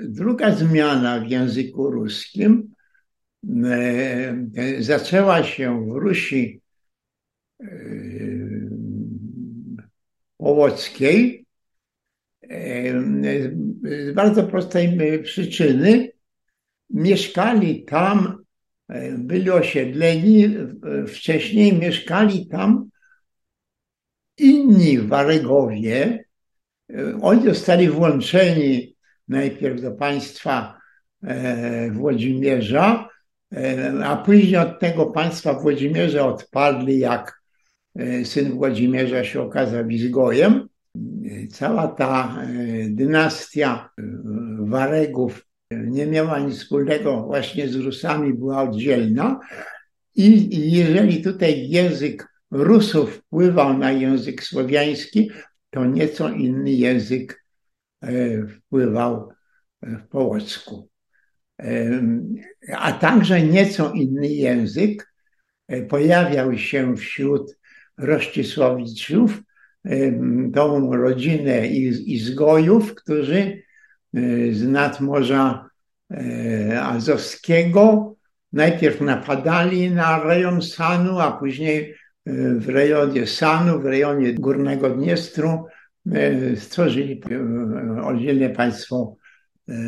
Druga 0.07 0.55
zmiana 0.55 1.19
w 1.19 1.29
języku 1.29 1.91
ruskim 1.91 2.69
E, 3.47 4.35
zaczęła 4.79 5.43
się 5.43 5.85
w 5.89 5.91
Rusi 5.91 6.61
e, 7.61 7.65
Połockiej 10.37 11.45
e, 12.43 13.01
z 13.83 14.13
bardzo 14.13 14.43
prostej 14.43 14.99
przyczyny. 15.23 16.11
Mieszkali 16.89 17.85
tam, 17.85 18.43
byli 19.17 19.49
osiedleni, 19.49 20.55
wcześniej 21.07 21.73
mieszkali 21.73 22.47
tam 22.47 22.89
inni 24.39 24.99
Waregowie. 24.99 26.25
Oni 27.21 27.45
zostali 27.45 27.89
włączeni 27.89 28.95
najpierw 29.27 29.81
do 29.81 29.91
państwa 29.91 30.79
Włodzimierza, 31.91 33.09
E, 33.53 33.93
a 34.05 34.17
później 34.17 34.57
od 34.57 34.79
tego 34.79 35.05
państwa 35.05 35.53
Włodzimierza 35.53 36.27
odpadli, 36.27 36.99
jak 36.99 37.41
e, 37.95 38.25
syn 38.25 38.51
Włodzimierza 38.51 39.23
się 39.23 39.41
okazał 39.41 39.89
izgojem. 39.89 40.69
E, 40.95 41.47
cała 41.47 41.87
ta 41.87 42.37
dynastia 42.89 43.89
Waregów 44.59 45.45
nie 45.71 46.05
miała 46.05 46.39
nic 46.39 46.57
wspólnego 46.57 47.23
właśnie 47.23 47.67
z 47.67 47.75
Rusami, 47.75 48.33
była 48.33 48.61
oddzielna. 48.61 49.39
I 50.15 50.71
jeżeli 50.71 51.23
tutaj 51.23 51.69
język 51.69 52.27
Rusów 52.51 53.15
wpływał 53.15 53.77
na 53.77 53.91
język 53.91 54.43
słowiański, 54.43 55.31
to 55.69 55.85
nieco 55.85 56.29
inny 56.29 56.71
język 56.71 57.45
wpływał 58.47 59.29
w 59.81 60.07
Połocku 60.07 60.89
a 62.77 62.91
także 62.91 63.41
nieco 63.41 63.91
inny 63.91 64.27
język 64.27 65.13
e, 65.67 65.81
pojawiał 65.81 66.57
się 66.57 66.97
wśród 66.97 67.57
Rościsławiczów, 67.97 69.41
tą 70.53 70.95
rodzinę 70.95 71.67
izgojów, 71.67 72.95
którzy 72.95 73.61
z 74.51 74.67
nadmorza 74.67 75.69
Azowskiego. 76.81 78.15
Najpierw 78.53 79.01
napadali 79.01 79.91
na 79.91 80.23
rejon 80.23 80.61
Sanu, 80.61 81.19
a 81.19 81.31
później 81.31 81.95
w 82.57 82.69
rejonie 82.69 83.27
Sanu, 83.27 83.79
w 83.79 83.85
rejonie 83.85 84.33
Górnego 84.33 84.89
Dniestru 84.89 85.65
stworzyli 86.55 87.21
oddzielne 88.03 88.49
państwo 88.49 89.15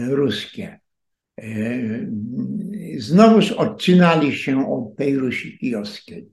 ruskie. 0.10 0.80
Znowuż 2.98 3.52
odcinali 3.52 4.36
się 4.36 4.72
od 4.72 4.96
tej 4.96 5.18
Rusi 5.18 5.58
kijowskiej. 5.58 6.30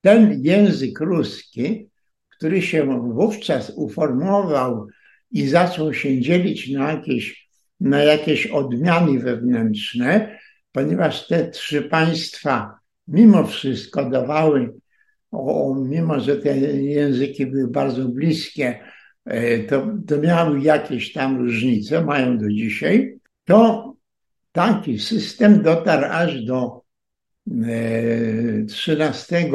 Ten 0.00 0.40
język 0.42 1.00
ruski, 1.00 1.88
który 2.28 2.62
się 2.62 3.00
wówczas 3.12 3.72
uformował 3.76 4.86
i 5.30 5.46
zaczął 5.46 5.94
się 5.94 6.20
dzielić 6.20 6.70
na 6.72 6.92
jakieś, 6.92 7.48
na 7.80 8.02
jakieś 8.02 8.46
odmiany 8.46 9.18
wewnętrzne, 9.18 10.38
ponieważ 10.72 11.28
te 11.28 11.50
trzy 11.50 11.82
państwa 11.82 12.79
mimo 13.10 13.46
wszystko 13.46 14.10
dawały, 14.10 14.74
o, 15.30 15.74
mimo 15.74 16.20
że 16.20 16.36
te 16.36 16.58
języki 16.58 17.46
były 17.46 17.68
bardzo 17.68 18.08
bliskie, 18.08 18.78
e, 19.24 19.58
to, 19.58 19.86
to 20.06 20.18
miały 20.18 20.60
jakieś 20.60 21.12
tam 21.12 21.38
różnice, 21.38 22.04
mają 22.04 22.38
do 22.38 22.48
dzisiaj, 22.48 23.18
to 23.44 23.90
taki 24.52 24.98
system 24.98 25.62
dotarł 25.62 26.06
aż 26.10 26.44
do 26.44 26.80
XIII 28.68 29.54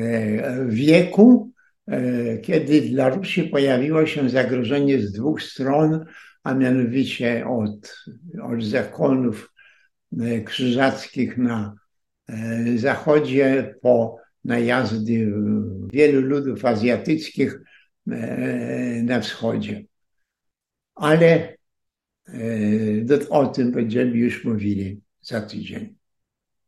e, 0.00 0.66
wieku, 0.68 1.50
e, 1.86 2.38
kiedy 2.38 2.80
dla 2.80 3.08
Rusi 3.08 3.42
pojawiło 3.42 4.06
się 4.06 4.28
zagrożenie 4.28 5.00
z 5.00 5.12
dwóch 5.12 5.42
stron, 5.42 6.04
a 6.42 6.54
mianowicie 6.54 7.46
od, 7.48 7.96
od 8.42 8.64
zakonów 8.64 9.52
krzyżackich 10.44 11.38
na 11.38 11.74
zachodzie 12.76 13.74
po 13.82 14.16
najazdy 14.44 15.32
wielu 15.92 16.20
ludów 16.20 16.64
azjatyckich 16.64 17.60
na 19.02 19.20
wschodzie. 19.20 19.84
Ale 20.94 21.56
o 23.30 23.46
tym 23.46 23.72
będziemy 23.72 24.16
już 24.16 24.44
mówili 24.44 25.00
za 25.20 25.40
tydzień. 25.40 25.94